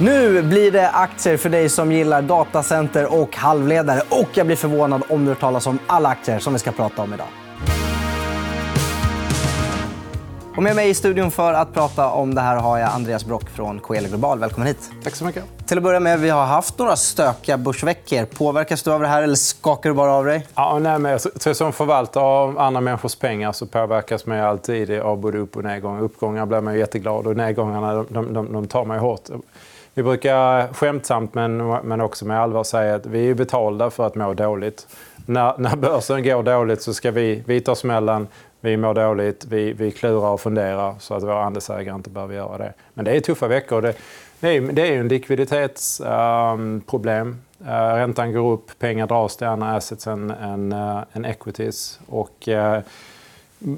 Nu 0.00 0.42
blir 0.42 0.72
det 0.72 0.90
aktier 0.90 1.36
för 1.36 1.48
dig 1.48 1.68
som 1.68 1.92
gillar 1.92 2.22
datacenter 2.22 3.20
och 3.20 3.36
halvledare. 3.36 4.02
Och 4.08 4.28
jag 4.34 4.46
blir 4.46 4.56
förvånad 4.56 5.02
om 5.08 5.24
du 5.24 5.30
hört 5.30 5.40
talas 5.40 5.66
om 5.66 5.78
alla 5.86 6.08
aktier 6.08 6.38
som 6.38 6.52
vi 6.52 6.58
ska 6.58 6.72
prata 6.72 7.02
om 7.02 7.14
idag. 7.14 7.26
Och 10.56 10.62
med 10.62 10.76
mig 10.76 10.90
i 10.90 10.94
studion 10.94 11.30
för 11.30 11.52
att 11.52 11.74
prata 11.74 12.10
om 12.10 12.34
det 12.34 12.40
här 12.40 12.56
har 12.56 12.78
jag 12.78 12.90
Andreas 12.90 13.24
Brock 13.24 13.50
från 13.50 13.80
Coeli 13.80 14.08
Global. 14.08 14.38
Välkommen 14.38 14.68
hit. 14.68 14.90
Tack 15.04 15.14
så 15.14 15.24
mycket. 15.24 15.44
Till 15.66 15.76
att 15.78 15.84
börja 15.84 16.00
med, 16.00 16.20
vi 16.20 16.30
har 16.30 16.44
haft 16.44 16.78
några 16.78 16.96
stökiga 16.96 17.58
börsveckor. 17.58 18.24
Påverkas 18.24 18.82
du 18.82 18.92
av 18.92 19.00
det 19.00 19.08
här 19.08 19.22
eller 19.22 19.34
skakar 19.34 19.90
du 19.90 19.94
bara 19.94 20.12
av 20.12 20.24
dig? 20.24 20.46
Ja, 20.54 20.78
nej, 20.78 20.98
men 20.98 21.18
som 21.54 21.72
förvaltare 21.72 22.24
av 22.24 22.58
andra 22.58 22.80
människors 22.80 23.14
pengar 23.16 23.52
så 23.52 23.66
påverkas 23.66 24.26
man 24.26 24.40
alltid 24.40 25.00
av 25.00 25.18
både 25.18 25.38
upp 25.38 25.56
och 25.56 25.64
nedgångar. 25.64 26.02
Uppgångar 26.02 26.46
blir 26.46 26.60
man 26.60 26.78
jätteglad 26.78 27.26
och 27.26 27.36
nedgångarna 27.36 28.04
de, 28.08 28.34
de, 28.34 28.52
de 28.52 28.66
tar 28.66 28.84
man 28.84 28.98
hårt. 28.98 29.28
Vi 29.98 30.02
brukar 30.02 30.72
skämtsamt 30.72 31.34
men, 31.34 31.66
men 31.66 32.00
också 32.00 32.26
med 32.26 32.40
allvar 32.40 32.64
säga 32.64 32.94
att 32.94 33.06
vi 33.06 33.30
är 33.30 33.34
betalda 33.34 33.90
för 33.90 34.06
att 34.06 34.14
må 34.14 34.34
dåligt. 34.34 34.86
När, 35.26 35.58
när 35.58 35.76
börsen 35.76 36.22
går 36.22 36.42
dåligt 36.42 36.82
så 36.82 36.94
ska 36.94 37.10
vi, 37.10 37.42
vi 37.46 37.60
ta 37.60 37.74
smällen, 37.74 38.28
vi 38.60 38.76
mår 38.76 38.94
dåligt, 38.94 39.44
vi, 39.44 39.72
vi 39.72 39.90
klurar 39.90 40.28
och 40.28 40.40
funderar 40.40 40.94
så 40.98 41.14
att 41.14 41.22
våra 41.22 41.44
andelsägare 41.44 41.96
inte 41.96 42.10
behöver 42.10 42.34
göra 42.34 42.58
det. 42.58 42.72
Men 42.94 43.04
det 43.04 43.16
är 43.16 43.20
tuffa 43.20 43.48
veckor. 43.48 43.82
Det, 43.82 43.94
det 44.40 44.56
är, 44.56 44.60
det 44.60 44.88
är 44.88 45.00
en 45.00 45.08
likviditetsproblem. 45.08 47.28
Ehm, 47.28 47.36
um, 47.58 47.66
uh, 47.66 47.72
eh, 47.72 47.94
räntan 47.94 48.32
går 48.32 48.52
upp, 48.52 48.78
pengar 48.78 49.06
dras 49.06 49.36
till 49.36 49.46
andra 49.46 49.76
assets 49.76 50.06
än, 50.06 50.30
än, 50.30 50.72
uh, 50.72 51.00
än 51.12 51.24
equities. 51.24 52.00
Och, 52.06 52.48
uh, 52.48 52.78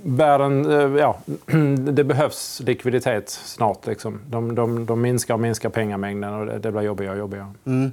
världen, 0.04 0.70
eh, 0.70 1.00
ja, 1.00 1.18
det 1.92 2.04
behövs 2.04 2.60
likviditet 2.64 3.30
snart. 3.30 3.86
Liksom. 3.86 4.20
De, 4.26 4.54
de, 4.54 4.86
de 4.86 5.00
minskar 5.00 5.34
och 5.34 5.40
minskar 5.40 5.68
pengamängden 5.68 6.34
och 6.34 6.60
det, 6.60 6.72
blir 6.72 6.82
jobbigare 6.82 7.12
och 7.12 7.18
jobbigare. 7.18 7.52
Mm. 7.66 7.92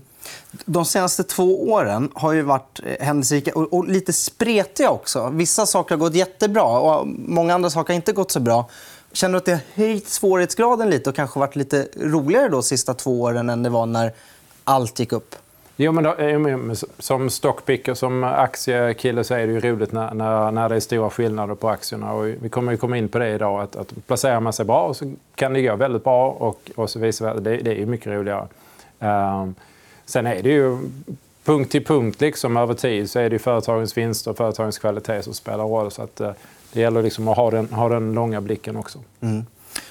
De 0.66 0.86
senaste 0.86 1.24
två 1.24 1.72
åren 1.72 2.10
har 2.14 2.34
ju 2.34 2.42
varit 2.42 2.80
eh, 2.86 3.06
händelserika 3.06 3.52
och, 3.54 3.74
och, 3.74 3.88
lite 3.88 4.14
spretiga 4.14 4.90
också. 4.90 5.30
Vissa 5.30 5.66
saker 5.66 5.96
har 5.96 6.00
gått 6.00 6.16
jättebra 6.16 6.64
och 6.64 7.08
många 7.08 7.54
andra 7.54 7.70
saker 7.70 7.94
har 7.94 7.96
inte 7.96 8.14
gått 8.14 8.32
så 8.32 8.40
bra. 8.40 8.70
Känner 9.12 9.32
du 9.32 9.38
att 9.38 9.46
det 9.46 9.52
har 9.52 9.62
höjt 9.86 10.08
svårighetsgraden 10.08 10.90
lite 10.90 11.10
och 11.10 11.16
kanske 11.16 11.40
varit 11.40 11.56
lite 11.56 11.88
roligare 11.96 12.50
de 12.50 12.64
sista 12.64 12.94
två 12.94 13.22
åren 13.22 13.50
än 13.50 13.64
det 13.64 13.70
var 13.70 13.86
när 13.86 14.14
allt 14.64 15.00
gick 15.00 15.12
upp? 15.12 15.36
Jo, 15.80 15.92
men 15.92 16.04
då, 16.04 16.14
eh, 16.14 16.74
som 17.00 17.30
stockpicker, 17.30 17.94
som 17.94 18.24
aktiekille 18.24 19.24
så 19.24 19.34
är 19.34 19.48
det 19.48 19.54
ju 19.54 19.60
roligt 19.60 19.92
när, 19.92 20.14
när, 20.14 20.52
när 20.52 20.70
det 20.70 20.76
är 20.76 20.80
stora 20.80 21.10
skillnader 21.10 21.56
på 21.56 21.70
aktierna. 21.70 22.14
Och 22.14 22.28
vi 22.28 22.50
kommer 22.50 22.72
ju 22.72 22.78
komma 22.78 22.98
in 22.98 23.10
på 23.10 23.20
det 23.20 23.30
idag. 23.30 23.62
Att, 23.62 23.76
att 23.76 24.08
placerar 24.08 24.40
man 24.40 24.54
sig 24.54 24.66
bra 24.66 24.94
så 24.94 25.14
kan 25.36 25.54
det 25.54 25.62
gå 25.62 25.76
väldigt 25.76 26.04
bra 26.04 26.30
och, 26.30 26.72
och 26.76 26.90
så 26.90 27.00
vidare. 27.00 27.40
Det, 27.40 27.58
det 27.58 27.82
är 27.82 27.86
mycket 27.86 28.08
roligare. 28.08 28.48
Um, 29.00 29.56
sen 30.06 30.28
är 30.28 30.44
det 30.44 30.50
ju 30.50 30.78
punkt 31.44 31.72
till 31.72 31.86
punkt 31.86 32.22
liksom, 32.22 32.58
över 32.58 32.74
tid 32.74 33.10
så 33.10 33.20
är 33.20 33.30
det 33.30 33.40
företagens 33.40 33.98
vinster 33.98 34.32
och 34.32 34.38
företagens 34.38 34.80
kvalitet 34.80 35.22
som 35.22 35.34
spelar 35.34 35.64
roll. 35.64 35.92
Så 35.92 36.02
att, 36.02 36.22
uh, 36.22 36.32
det 36.74 36.82
gäller 36.82 37.04
liksom 37.04 37.28
att 37.28 37.38
ha 37.38 37.52
den, 37.52 37.74
ha 37.74 37.90
den 37.90 38.14
långa 38.14 38.42
blicken 38.42 38.76
också. 38.76 39.00
Mm. 39.22 39.46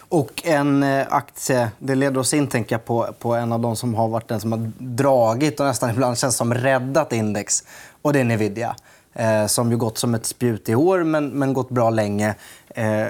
Och 0.08 0.42
en 0.44 0.82
eh, 0.82 1.06
aktie, 1.10 1.70
det 1.78 1.94
leder 1.94 2.20
oss 2.20 2.34
in 2.34 2.46
tänker 2.46 2.74
jag, 2.74 2.84
på, 2.84 3.08
på 3.18 3.34
en 3.34 3.52
av 3.52 3.60
de 3.60 3.76
som 3.76 3.94
har 3.94 4.08
varit 4.08 4.28
den 4.28 4.40
som 4.40 4.52
har 4.52 4.70
dragit 4.78 5.60
och 5.60 5.66
nästan 5.66 5.90
ibland 5.90 6.18
känns 6.18 6.36
som 6.36 6.54
räddat 6.54 7.12
index. 7.12 7.64
Och 8.02 8.12
det 8.12 8.20
är 8.20 8.24
Nvidia. 8.24 8.76
Eh, 9.18 9.46
som 9.46 9.70
ju 9.70 9.76
gått 9.76 9.98
som 9.98 10.14
ett 10.14 10.26
spjut 10.26 10.68
i 10.68 10.74
år, 10.74 11.04
men, 11.04 11.28
men 11.28 11.52
gått 11.52 11.68
bra 11.68 11.90
länge. 11.90 12.34
Eh, 12.68 13.06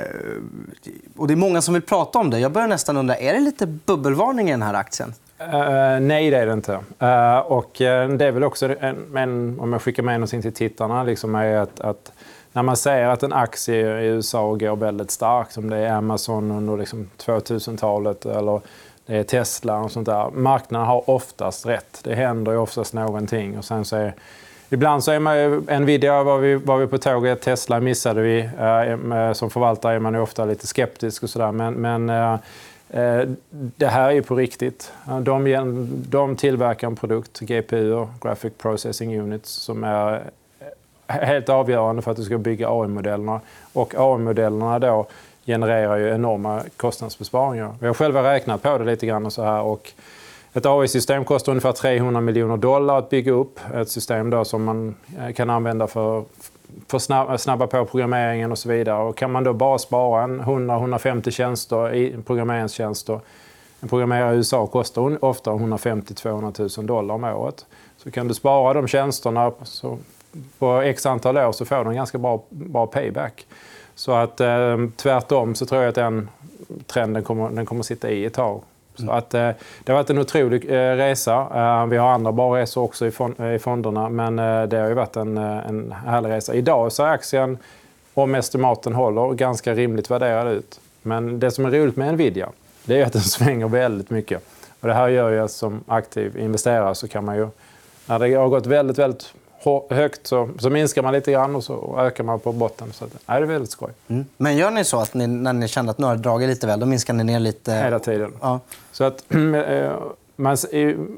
och 1.17 1.27
det 1.29 1.35
är 1.35 1.37
många 1.37 1.63
som 1.63 1.75
vill 1.75 1.83
prata 1.83 2.19
om 2.19 2.31
det. 2.31 2.39
Jag 2.39 2.53
börjar 2.53 2.69
nästan 2.69 2.97
undra, 2.97 3.17
är 3.17 3.33
det 3.33 3.41
lite 3.41 3.67
bubbelvarning 3.67 4.49
i 4.49 4.51
den 4.51 4.63
här 4.63 4.75
aktien? 4.75 5.15
Uh, 5.41 6.01
nej, 6.01 6.31
det 6.31 6.37
är 6.37 6.47
det 6.47 6.53
inte. 6.53 6.73
Uh, 7.03 7.39
och, 7.39 7.81
uh, 7.81 8.17
det 8.17 8.25
är 8.27 8.31
väl 8.31 8.45
också, 8.45 8.77
en, 8.81 9.17
en, 9.17 9.61
om 9.61 9.73
jag 9.73 9.83
skickar 9.83 10.03
med 10.03 10.15
någonting 10.15 10.43
till 10.43 10.53
tittarna, 10.53 11.03
liksom 11.03 11.35
är 11.35 11.57
att, 11.57 11.81
att 11.81 12.13
när 12.57 12.63
man 12.63 12.77
säger 12.77 13.09
att 13.09 13.23
en 13.23 13.33
aktie 13.33 14.01
i 14.01 14.07
USA 14.07 14.55
går 14.55 14.77
väldigt 14.77 15.11
starkt, 15.11 15.53
som 15.53 15.71
det 15.71 15.77
är 15.77 15.93
Amazon 15.93 16.51
under 16.51 16.77
liksom 16.77 17.11
2000-talet 17.19 18.27
eller 18.27 18.61
det 19.07 19.17
är 19.17 19.23
Tesla 19.23 19.79
och 19.79 19.91
sånt 19.91 20.07
där. 20.07 20.31
Marknaden 20.31 20.87
har 20.87 21.11
oftast 21.11 21.67
rätt. 21.67 22.01
Det 22.05 22.15
händer 22.15 22.53
ju 22.53 22.59
oftast 22.59 22.93
någonting. 22.93 23.59
Och 23.59 23.65
sen 23.65 23.85
så 23.85 23.97
är, 23.97 24.15
ibland 24.71 25.05
så 25.05 25.13
är 25.13 25.19
man 25.19 25.39
ju, 25.39 25.61
Nvidia 25.81 26.23
var 26.23 26.39
vi, 26.39 26.55
var 26.55 26.79
vi 26.79 26.87
på 26.87 26.99
tåget, 26.99 27.43
Tesla 27.43 27.81
missade 27.81 28.23
vi. 28.23 28.39
Eh, 28.59 29.19
eh, 29.19 29.33
som 29.33 29.51
förvaltare 29.51 29.95
är 29.95 29.99
man 29.99 30.15
ju 30.15 30.21
ofta 30.21 30.45
lite 30.45 30.67
skeptisk 30.67 31.23
och 31.23 31.31
sådär. 31.31 31.53
Men, 31.53 31.75
men 31.75 32.11
eh, 32.11 33.29
det 33.51 33.87
här 33.87 34.09
är 34.09 34.13
ju 34.13 34.23
på 34.23 34.35
riktigt. 34.35 34.93
De, 35.23 35.89
de 36.09 36.37
tillverkar 36.37 36.87
en 36.87 36.97
produkt, 36.97 37.41
GPU, 37.41 38.07
Graphic 38.21 38.53
Processing 38.59 39.21
Units, 39.21 39.51
som 39.51 39.85
är 39.85 40.23
helt 41.07 41.49
avgörande 41.49 42.03
för 42.03 42.11
att 42.11 42.17
du 42.17 42.23
ska 42.23 42.39
bygga 42.39 42.69
AI-modellerna. 42.69 43.41
Och 43.73 43.95
AI-modellerna 43.99 44.79
då 44.79 45.07
genererar 45.47 45.97
ju 45.97 46.09
enorma 46.09 46.63
kostnadsbesparingar. 46.77 47.75
Vi 47.81 47.87
har 47.87 47.95
själva 47.95 48.33
räknat 48.33 48.63
på 48.63 48.79
det 48.79 48.85
lite 48.85 49.07
grann. 49.07 49.27
Och 49.27 49.33
så 49.33 49.43
här, 49.43 49.63
och 49.63 49.93
ett 50.53 50.67
AI-system 50.67 51.25
kostar 51.25 51.53
ungefär 51.53 51.73
300 51.73 52.21
miljoner 52.21 52.57
dollar 52.57 52.99
att 52.99 53.11
bygga 53.11 53.33
upp. 53.33 53.61
Ett 53.75 53.89
system 53.89 54.31
då 54.31 54.45
som 54.45 54.65
man 54.65 54.95
eh, 55.19 55.33
kan 55.33 55.51
använda 55.51 55.87
för 55.87 56.25
att 56.91 57.41
snabba 57.41 57.67
på 57.67 57.85
programmeringen 57.85 58.53
och 58.53 58.59
så 58.59 58.69
vidare. 58.69 59.03
Och 59.03 59.17
kan 59.17 59.33
man 59.33 59.45
då 59.45 59.53
bara 59.53 59.79
spara 59.79 60.27
100-150 60.27 61.31
tjänster 61.31 61.95
i 61.95 62.17
programmeringstjänster. 62.27 63.21
En 63.81 63.89
programmerare 63.89 64.35
i 64.35 64.37
USA 64.37 64.67
kostar 64.67 65.25
ofta 65.25 65.51
150-200 65.51 66.79
000 66.79 66.87
dollar 66.87 67.15
om 67.15 67.25
året. 67.25 67.67
Så 67.97 68.11
kan 68.11 68.29
du 68.29 68.35
spara 68.35 68.75
de 68.75 68.89
tjänsterna 68.89 69.53
så 69.63 69.99
på 70.59 70.81
x 70.81 71.07
antal 71.07 71.39
år 71.39 71.53
så 71.53 71.65
får 71.65 71.85
du 71.85 71.91
en 71.91 71.97
ganska 71.97 72.19
bra, 72.19 72.43
bra 72.49 72.87
payback. 72.87 73.47
Så 73.95 74.13
att 74.13 74.41
eh, 74.41 74.77
tvärtom 74.97 75.55
så 75.55 75.67
tror 75.67 75.83
jag 75.83 75.89
att 75.89 75.95
den 75.95 76.29
trenden 76.87 77.23
kommer, 77.23 77.51
den 77.51 77.67
kommer 77.67 77.83
sitta 77.83 78.11
i 78.11 78.25
ett 78.25 78.35
tag. 78.35 78.61
Så 78.95 79.03
mm. 79.03 79.15
att, 79.15 79.35
eh, 79.35 79.51
det 79.85 79.93
har 79.93 79.95
varit 79.95 80.11
en 80.11 80.19
otrolig 80.19 80.65
eh, 80.71 80.97
resa. 80.97 81.49
Eh, 81.55 81.87
vi 81.87 81.97
har 81.97 82.09
andra 82.09 82.33
bra 82.33 82.57
resor 82.57 82.83
också 82.83 83.07
i, 83.07 83.11
fond, 83.11 83.41
i 83.41 83.59
fonderna, 83.59 84.09
men 84.09 84.39
eh, 84.39 84.63
det 84.63 84.77
har 84.77 84.89
ju 84.89 84.95
varit 84.95 85.17
en, 85.17 85.39
eh, 85.39 85.69
en 85.69 85.93
härlig 86.07 86.31
resa. 86.31 86.55
Idag 86.55 86.93
så 86.93 87.03
är 87.03 87.09
aktien, 87.09 87.59
om 88.15 88.35
estimaten 88.35 88.95
håller, 88.95 89.35
ganska 89.35 89.75
rimligt 89.75 90.11
värderad 90.11 90.53
ut. 90.53 90.81
Men 91.03 91.41
det 91.41 91.51
som 91.51 91.65
är 91.65 91.71
roligt 91.71 91.97
med 91.97 92.15
Nvidia, 92.15 92.49
det 92.85 93.01
är 93.01 93.07
att 93.07 93.13
den 93.13 93.23
svänger 93.37 93.69
väldigt 93.69 94.11
mycket. 94.11 94.43
Och 94.81 94.89
det 94.89 94.95
här 94.95 95.09
gör 95.09 95.31
ju 95.31 95.41
att 95.41 95.51
som 95.51 95.85
aktiv 95.87 96.39
investerare 96.39 96.95
så 96.95 97.09
kan 97.09 97.25
man 97.25 97.37
ju, 97.37 97.49
när 98.07 98.19
det 98.19 98.35
har 98.35 98.49
gått 98.49 98.67
väldigt, 98.67 98.99
väldigt 98.99 99.35
högt 99.91 100.27
så, 100.27 100.49
så 100.59 100.71
minskar 100.71 101.03
man 101.03 101.13
lite 101.13 101.33
grann 101.33 101.57
och 101.57 101.65
så 101.65 101.97
ökar 101.99 102.25
man 102.25 102.41
på 102.41 102.53
botten. 102.53 102.93
Så 102.93 103.05
nej, 103.27 103.41
det 103.41 103.47
är 103.47 103.49
väldigt 103.49 103.71
skoj. 103.71 103.91
Mm. 104.09 104.25
Men 104.37 104.57
gör 104.57 104.71
ni 104.71 104.85
så 104.85 104.99
att 104.99 105.15
ni, 105.15 105.27
när 105.27 105.53
ni 105.53 105.69
känner 105.69 105.91
att 105.91 105.99
nu 105.99 106.07
har 106.07 106.17
dragit 106.17 106.49
lite 106.49 106.67
väl, 106.67 106.81
då 106.81 106.87
minskar 106.87 107.15
ni 107.15 107.25
ner 107.25 107.41
lite? 107.41 107.73
Hela 107.73 107.99
tiden. 107.99 108.33
Ja. 108.41 108.61
Så 108.93 109.05
att, 109.05 109.25
eh, 109.69 109.93
man, 110.37 110.57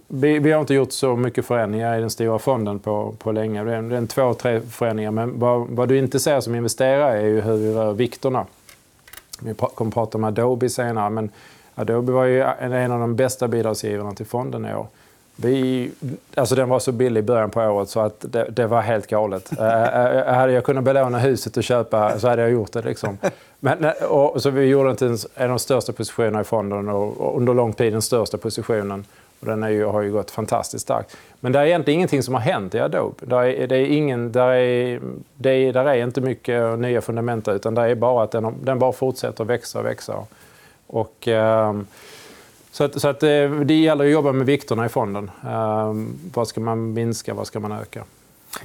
vi, 0.09 0.39
vi, 0.39 0.53
har 0.53 0.61
inte 0.61 0.75
gjort 0.75 0.93
så 0.93 1.17
mycket 1.17 1.47
förändringar 1.47 1.99
i 1.99 2.01
den 2.01 2.11
stora 2.11 2.39
fonden 2.39 2.79
på, 2.79 3.15
på 3.19 3.33
länge. 3.33 3.65
Det 3.65 3.75
är, 3.75 3.83
det 3.83 3.95
är 3.95 3.99
en 3.99 4.07
två, 4.07 4.35
tre 4.35 4.61
förändringar. 4.61 5.11
Men 5.11 5.39
vad, 5.39 5.69
vad, 5.69 5.89
du 5.89 5.99
inte 5.99 6.21
ser 6.21 6.41
som 6.41 6.55
investerare 6.55 7.19
är 7.19 7.27
ju 7.27 7.41
hur 7.41 7.57
vi 7.57 7.73
rör 7.73 7.93
vikterna. 7.93 8.47
Vi 9.41 9.55
kommer 9.55 9.91
prata 9.91 10.19
om 10.19 10.25
Adobe 10.25 10.69
senare. 10.69 11.11
Men 11.11 11.31
Adobe 11.75 12.13
var 12.13 12.25
ju 12.25 12.43
en 12.61 12.93
av 12.93 13.01
de 13.01 13.17
bästa 13.17 13.49
bidragsgivarna 13.49 14.15
till 14.15 14.27
fonden 14.27 14.67
i 14.67 14.75
år. 14.75 14.87
Vi, 15.41 15.91
alltså 16.35 16.55
den 16.55 16.69
var 16.69 16.79
så 16.79 16.93
billig 16.93 17.19
i 17.19 17.23
början 17.23 17.51
på 17.51 17.61
året 17.61 17.89
så 17.89 18.01
att 18.01 18.25
det, 18.29 18.45
det 18.51 18.67
var 18.67 18.81
helt 18.81 19.07
galet. 19.07 19.53
uh, 19.53 19.59
hade 20.35 20.53
jag 20.53 20.65
kunnat 20.65 20.85
belåna 20.85 21.19
huset 21.19 21.57
och 21.57 21.65
köpa 21.65 22.19
så 22.19 22.29
hade 22.29 22.43
jag 22.43 22.51
gjort 22.51 22.73
det. 22.73 22.83
Liksom. 22.83 23.19
Men, 23.61 23.93
och, 24.09 24.43
så 24.43 24.51
vi 24.51 24.65
gjorde 24.65 24.91
inte 24.91 25.05
ens 25.05 25.27
en 25.35 25.43
av 25.43 25.49
de 25.49 25.59
största 25.59 25.93
positionerna 25.93 26.41
i 26.41 26.45
fonden 26.45 26.89
och, 26.89 27.21
och, 27.21 27.37
under 27.37 27.55
lång 27.55 27.73
tid 27.73 27.93
den 27.93 28.03
största 28.03 28.39
positionen. 28.39 29.05
Och 29.41 29.47
den 29.47 29.63
är 29.63 29.69
ju, 29.69 29.85
har 29.85 30.03
ju 30.03 30.13
gått 30.13 30.31
fantastiskt 30.31 30.83
starkt. 30.83 31.17
Men 31.41 31.53
det 31.53 31.59
är 31.59 31.65
egentligen 31.65 31.99
ingenting 31.99 32.23
som 32.23 32.35
har 32.35 32.41
hänt 32.41 32.75
i 32.75 32.81
Adobe. 32.81 33.27
Där 33.27 33.43
är, 33.43 33.67
det 33.67 33.77
är 33.77 33.87
ingen, 33.87 34.33
där 34.33 34.51
är, 34.51 35.01
det 35.35 35.51
är, 35.51 35.73
där 35.73 35.85
är 35.85 36.05
inte 36.05 36.21
mycket 36.21 36.79
nya 36.79 37.01
fundamenta. 37.01 37.53
utan 37.53 37.75
det 37.75 37.83
är 37.83 37.95
bara 37.95 38.25
att 38.25 38.31
den, 38.31 38.55
den 38.63 38.79
bara 38.79 38.93
fortsätter 38.93 39.45
växa 39.45 39.79
och 39.79 39.85
växa. 39.85 40.15
Och, 40.87 41.29
eh, 41.29 41.73
så, 42.71 42.85
att, 42.85 43.01
så 43.01 43.09
att 43.09 43.23
eh, 43.23 43.51
det 43.51 43.75
gäller 43.75 44.05
att 44.05 44.11
jobba 44.11 44.33
med 44.33 44.47
vikterna 44.47 44.87
i 44.87 44.89
fonden. 44.89 45.31
Ehm, 45.47 46.19
vad 46.35 46.49
ska 46.49 46.61
man 46.61 46.93
minska, 46.93 47.35
vad 47.35 47.47
ska 47.47 47.61
man 47.61 47.73
öka? 47.73 48.05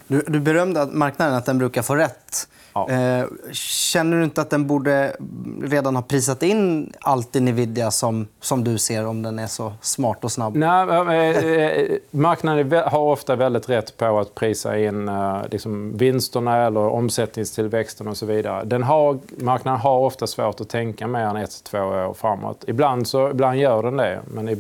Du, 0.07 0.23
du 0.27 0.39
berömde 0.39 0.85
marknaden 0.85 1.33
att 1.33 1.45
den 1.45 1.57
brukar 1.57 1.81
få 1.81 1.95
rätt 1.95 2.47
Ja. 2.73 2.89
Eh, 2.89 3.25
känner 3.53 4.17
du 4.17 4.23
inte 4.23 4.41
att 4.41 4.49
den 4.49 4.67
borde 4.67 5.15
redan 5.63 5.95
ha 5.95 6.03
prisat 6.03 6.43
in 6.43 6.93
allt 6.99 7.35
i 7.35 7.39
Nvidia 7.39 7.91
som, 7.91 8.27
som 8.39 8.63
du 8.63 8.77
ser 8.77 9.07
om 9.07 9.21
den 9.21 9.39
är 9.39 9.47
så 9.47 9.73
smart 9.81 10.23
och 10.23 10.31
snabb? 10.31 10.55
Nej, 10.55 10.87
eh, 10.89 11.65
eh, 11.65 11.97
marknaden 12.11 12.83
har 12.85 12.99
ofta 12.99 13.35
väldigt 13.35 13.69
rätt 13.69 13.97
på 13.97 14.19
att 14.19 14.35
prisa 14.35 14.79
in 14.79 15.11
liksom 15.51 15.97
vinsterna 15.97 16.65
eller 16.65 16.79
omsättningstillväxten 16.79 18.07
och 18.07 18.17
så 18.17 18.25
vidare. 18.25 18.63
Den 18.65 18.83
har, 18.83 19.19
marknaden 19.37 19.79
har 19.79 19.99
ofta 19.99 20.27
svårt 20.27 20.61
att 20.61 20.69
tänka 20.69 21.07
mer 21.07 21.25
än 21.25 21.35
ett, 21.35 21.63
två 21.63 21.79
år 21.79 22.13
framåt. 22.13 22.63
Ibland, 22.67 23.07
så, 23.07 23.29
ibland 23.29 23.57
gör 23.57 23.83
den 23.83 23.97
det, 23.97 24.19
men 24.27 24.49
i, 24.49 24.57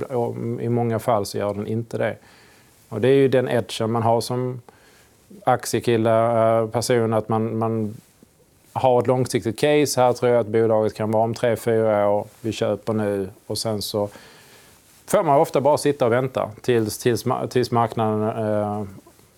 i 0.65 0.69
många 0.69 0.99
fall 0.99 1.25
så 1.25 1.37
gör 1.37 1.53
den 1.53 1.67
inte 1.67 1.97
det. 1.97 2.15
Och 2.89 3.01
det 3.01 3.07
är 3.07 3.15
ju 3.15 3.27
den 3.27 3.49
edgen 3.49 3.91
man 3.91 4.03
har 4.03 4.21
som 4.21 4.61
aktiekille, 5.43 6.59
eh, 6.59 6.67
person, 6.67 7.13
att 7.13 7.29
man, 7.29 7.57
man 7.57 7.93
har 8.73 8.99
ett 8.99 9.07
långsiktigt 9.07 9.59
case. 9.59 10.01
Här 10.01 10.13
tror 10.13 10.31
jag 10.31 10.39
att 10.39 10.47
bolaget 10.47 10.93
kan 10.93 11.11
vara 11.11 11.23
om 11.23 11.33
tre, 11.33 11.55
fyra 11.55 12.09
år. 12.09 12.27
Vi 12.41 12.51
köper 12.51 12.93
nu 12.93 13.29
och 13.47 13.57
sen 13.57 13.81
så 13.81 14.09
får 15.05 15.23
man 15.23 15.39
ofta 15.39 15.61
bara 15.61 15.77
sitta 15.77 16.05
och 16.05 16.11
vänta 16.11 16.49
tills, 16.61 16.97
tills, 16.97 17.23
tills 17.49 17.71
marknaden 17.71 18.47
eh, 18.47 18.83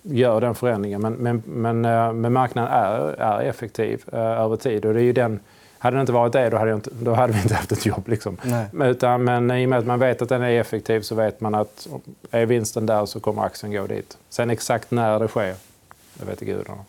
gör 0.01 0.41
den 0.41 0.55
förändringen. 0.55 1.01
Men, 1.01 1.13
men, 1.13 1.43
men, 1.45 1.85
eh, 1.85 2.13
men 2.13 2.33
marknaden 2.33 2.71
är, 2.71 3.21
är 3.21 3.41
effektiv 3.41 4.03
eh, 4.13 4.19
över 4.19 4.55
tid. 4.55 4.85
Och 4.85 4.93
det 4.93 4.99
är 4.99 5.03
ju 5.03 5.13
den, 5.13 5.39
hade 5.77 5.97
det 5.97 6.01
inte 6.01 6.13
varit 6.13 6.33
det, 6.33 6.49
då 6.49 6.57
hade, 6.57 6.73
inte, 6.73 6.89
då 7.01 7.13
hade 7.13 7.33
vi 7.33 7.41
inte 7.41 7.55
haft 7.55 7.71
ett 7.71 7.85
jobb. 7.85 8.07
Liksom. 8.07 8.37
Nej. 8.43 8.89
Utan, 8.89 9.23
men 9.23 9.51
i 9.51 9.65
och 9.65 9.69
med 9.69 9.79
att 9.79 9.85
man 9.85 9.99
vet 9.99 10.21
att 10.21 10.29
den 10.29 10.41
är 10.41 10.59
effektiv 10.59 11.01
så 11.01 11.15
vet 11.15 11.41
man 11.41 11.55
att 11.55 11.87
är 12.31 12.45
vinsten 12.45 12.85
där 12.85 13.05
så 13.05 13.19
kommer 13.19 13.43
aktien 13.43 13.71
gå 13.71 13.87
dit. 13.87 14.17
Sen 14.29 14.49
exakt 14.49 14.91
när 14.91 15.19
det 15.19 15.27
sker, 15.27 15.55
det 16.19 16.25
vet 16.25 16.39
gudarna. 16.39 16.85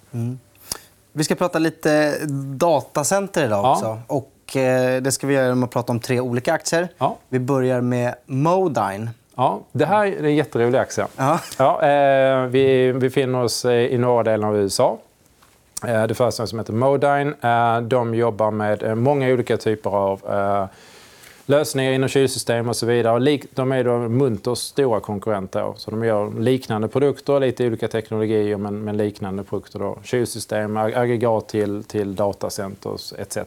Vi 1.13 1.25
ska 1.25 1.35
prata 1.35 1.59
lite 1.59 2.19
datacenter 2.57 3.45
idag 3.45 3.65
Ja. 3.65 3.73
också. 3.73 3.99
Och, 4.07 4.57
eh, 4.57 5.03
det 5.03 5.13
ska 5.13 5.27
vi 5.27 5.35
göra 5.35 5.45
genom 5.45 5.63
att 5.63 5.71
prata 5.71 5.93
om 5.93 6.01
tre 6.01 6.21
olika 6.21 6.53
aktier. 6.53 6.89
Ja. 6.99 7.17
Vi 7.29 7.39
börjar 7.39 7.81
med 7.81 8.15
Modine. 8.27 9.11
Ja, 9.37 9.61
det 9.73 9.85
här 9.87 10.07
är 10.07 10.25
en 10.25 10.35
jätterolig 10.35 10.79
aktie. 10.79 11.07
Ja. 11.17 11.41
Ja, 11.59 11.83
eh, 11.83 12.43
vi 12.47 12.93
befinner 12.93 13.43
oss 13.45 13.65
eh, 13.65 13.73
i 13.73 13.99
norra 13.99 14.23
delen 14.23 14.49
av 14.49 14.57
USA. 14.57 14.99
Eh, 15.87 16.07
det 16.07 16.15
första 16.15 16.47
som 16.47 16.59
heter 16.59 16.73
Modine. 16.73 17.35
Eh, 17.41 17.81
de 17.81 18.15
jobbar 18.15 18.51
med 18.51 18.99
många 18.99 19.29
olika 19.29 19.57
typer 19.57 19.91
av 19.91 20.21
lösningar 21.47 21.93
inom 21.93 22.09
kylsystem 22.09 22.69
och 22.69 22.77
så 22.77 22.87
vidare. 22.87 23.15
Och 23.15 23.47
de 23.55 23.73
är 23.73 23.85
då 23.85 23.99
Munters 23.99 24.59
stora 24.59 25.01
konkurrenter. 25.01 25.61
då. 25.61 25.75
Så 25.77 25.91
de 25.91 26.05
gör 26.05 26.41
liknande 26.41 26.89
produkter, 26.89 27.41
lite 27.41 27.67
olika 27.67 27.89
teknologier 27.89 28.57
men, 28.57 28.85
men 28.85 28.97
liknande 28.97 29.43
produkter. 29.43 29.79
Då. 29.79 29.99
Kylsystem, 30.05 30.77
aggregat 30.77 31.49
till, 31.49 31.85
till 31.85 32.15
datacenters 32.15 33.13
etc. 33.19 33.39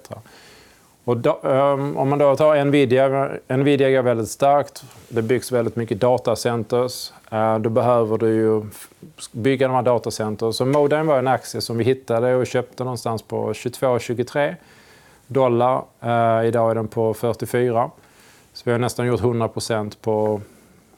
Och 1.03 1.17
då, 1.17 1.39
ehm, 1.43 1.97
om 1.97 2.09
man 2.09 2.19
då 2.19 2.35
tar 2.35 2.65
Nvidia, 2.65 3.29
Nvidia 3.47 3.91
går 3.91 4.01
väldigt 4.01 4.29
starkt. 4.29 4.83
Det 5.07 5.21
byggs 5.21 5.51
väldigt 5.51 5.75
mycket 5.75 5.99
datacenters. 5.99 7.11
Uh, 7.33 7.59
då 7.59 7.69
behöver 7.69 8.17
du 8.17 8.27
ju 8.27 8.63
bygga 9.31 9.67
de 9.67 9.73
här 9.73 9.81
datacenters. 9.81 10.55
Så 10.55 10.65
Modine 10.65 11.03
var 11.03 11.19
en 11.19 11.27
aktie 11.27 11.61
som 11.61 11.77
vi 11.77 11.83
hittade 11.83 12.35
och 12.35 12.47
köpte 12.47 12.83
någonstans 12.83 13.21
på 13.21 13.53
22-23 13.53 14.55
dollar. 15.29 15.83
Eh, 16.01 16.47
idag 16.47 16.71
är 16.71 16.75
den 16.75 16.87
på 16.87 17.13
44. 17.13 17.91
Så 18.53 18.61
vi 18.65 18.71
har 18.71 18.79
nästan 18.79 19.07
gjort 19.07 19.21
100% 19.21 19.97
på 20.01 20.41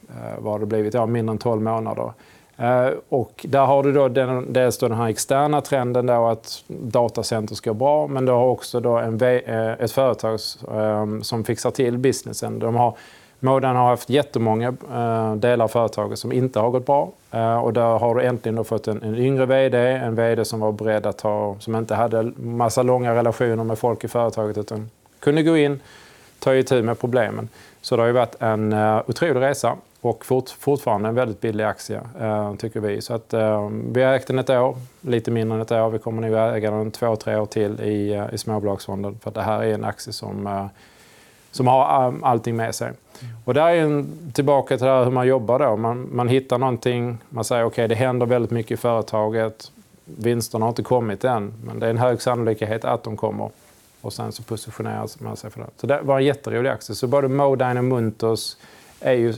eh, 0.09 0.39
vad 0.39 0.53
har 0.53 0.59
det 0.59 0.65
blivit? 0.65 0.93
Ja, 0.93 1.05
mindre 1.05 1.31
än 1.31 1.37
12 1.37 1.61
månader. 1.61 2.13
Eh, 2.61 2.89
och 3.09 3.45
där 3.49 3.65
har 3.65 3.83
du 3.83 3.91
då 3.91 4.07
den, 4.07 4.53
dels 4.53 4.77
då 4.77 4.87
den 4.87 4.97
här 4.97 5.09
externa 5.09 5.61
trenden 5.61 6.05
då 6.05 6.27
att 6.27 6.63
datacenter 6.67 7.55
ska 7.55 7.73
bra, 7.73 8.07
men 8.07 8.25
du 8.25 8.31
har 8.31 8.47
också 8.47 8.79
då 8.79 8.97
en, 8.97 9.21
eh, 9.21 9.71
ett 9.71 9.91
företag 9.91 10.39
eh, 10.71 11.21
som 11.21 11.43
fixar 11.43 11.71
till 11.71 11.97
businessen. 11.97 12.59
De 12.59 12.75
har, 12.75 12.97
Modan 13.43 13.75
har 13.75 13.89
haft 13.89 14.09
jättemånga 14.09 14.67
eh, 14.93 15.35
delar 15.35 15.65
av 15.65 15.69
företaget 15.69 16.19
som 16.19 16.31
inte 16.31 16.59
har 16.59 16.69
gått 16.69 16.85
bra. 16.85 17.11
Eh, 17.31 17.57
och 17.57 17.73
där 17.73 17.97
har 17.99 18.15
du 18.15 18.23
äntligen 18.23 18.55
då 18.55 18.63
fått 18.63 18.88
en, 18.88 19.03
en 19.03 19.17
yngre 19.17 19.45
VD, 19.45 19.77
en 19.77 20.15
VD 20.15 20.45
som 20.45 20.59
var 20.59 20.71
beredd 20.71 21.05
att 21.05 21.17
ta, 21.17 21.55
som 21.59 21.75
inte 21.75 21.95
hade 21.95 22.23
massa 22.38 22.83
långa 22.83 23.15
relationer 23.15 23.63
med 23.63 23.77
folk 23.77 24.03
i 24.03 24.07
företaget 24.07 24.57
utan 24.57 24.89
kunde 25.19 25.43
gå 25.43 25.57
in, 25.57 25.79
ta 26.39 26.55
itu 26.55 26.81
med 26.81 26.99
problemen. 26.99 27.49
Så 27.81 27.95
det 27.95 28.01
har 28.01 28.07
ju 28.07 28.13
varit 28.13 28.35
en 28.39 28.73
uh, 28.73 29.01
otrolig 29.07 29.41
resa 29.41 29.75
och 30.01 30.25
fort, 30.25 30.49
fortfarande 30.49 31.09
en 31.09 31.15
väldigt 31.15 31.41
billig 31.41 31.63
aktie, 31.63 32.01
tycker 32.57 32.79
vi. 32.79 33.01
Så 33.01 33.13
att, 33.13 33.33
vi 33.71 34.03
har 34.03 34.13
ägt 34.13 34.27
den 34.27 34.39
ett 34.39 34.49
år, 34.49 34.77
lite 35.01 35.31
mindre 35.31 35.55
än 35.55 35.61
ett 35.61 35.71
år. 35.71 35.89
Vi 35.89 35.99
kommer 35.99 36.21
nog 36.21 36.55
äga 36.55 36.71
den 36.71 36.91
två, 36.91 37.15
tre 37.15 37.35
år 37.35 37.45
till 37.45 37.81
i, 37.81 38.15
uh, 38.15 38.33
i 38.33 38.38
småbolagsfonden. 38.38 39.19
För 39.23 39.29
att 39.29 39.35
det 39.35 39.41
här 39.41 39.63
är 39.63 39.73
en 39.73 39.85
aktie 39.85 40.13
som, 40.13 40.69
som 41.51 41.68
har 41.68 42.07
um, 42.07 42.24
allting 42.24 42.56
med 42.56 42.75
sig. 42.75 42.92
Och 43.45 43.53
där 43.53 43.68
är 43.68 43.81
en, 43.81 44.31
tillbaka 44.33 44.77
till 44.77 44.86
det 44.86 44.94
här 44.94 45.03
hur 45.03 45.12
man 45.12 45.27
jobbar 45.27 45.59
då. 45.59 45.77
Man, 45.77 46.09
man 46.12 46.27
hittar 46.27 46.57
någonting, 46.57 47.18
man 47.30 47.44
säger 47.44 47.63
okej 47.63 47.88
det 47.88 47.95
händer 47.95 48.25
väldigt 48.25 48.51
mycket 48.51 48.71
i 48.71 48.77
företaget. 48.77 49.71
Vinsterna 50.06 50.65
har 50.65 50.69
inte 50.69 50.83
kommit 50.83 51.24
än, 51.24 51.53
men 51.65 51.80
det 51.80 51.86
är 51.86 51.89
en 51.89 51.98
hög 51.98 52.21
sannolikhet 52.21 52.86
att 52.86 53.03
de 53.03 53.18
kommer. 53.18 53.50
Och 54.01 54.13
sen 54.13 54.31
så 54.31 54.44
positionerar 54.44 55.24
man 55.24 55.38
sig 55.38 55.50
för 55.50 55.59
det. 55.59 55.68
Så 55.77 55.88
det 55.88 56.00
var 56.01 56.18
en 56.19 56.25
jätterolig 56.25 56.69
aktie. 56.69 56.95
Så 56.95 57.07
både 57.07 57.27
Modine 57.27 57.77
och 57.77 57.83
Munters 57.83 58.56
är 59.00 59.13
ju 59.13 59.33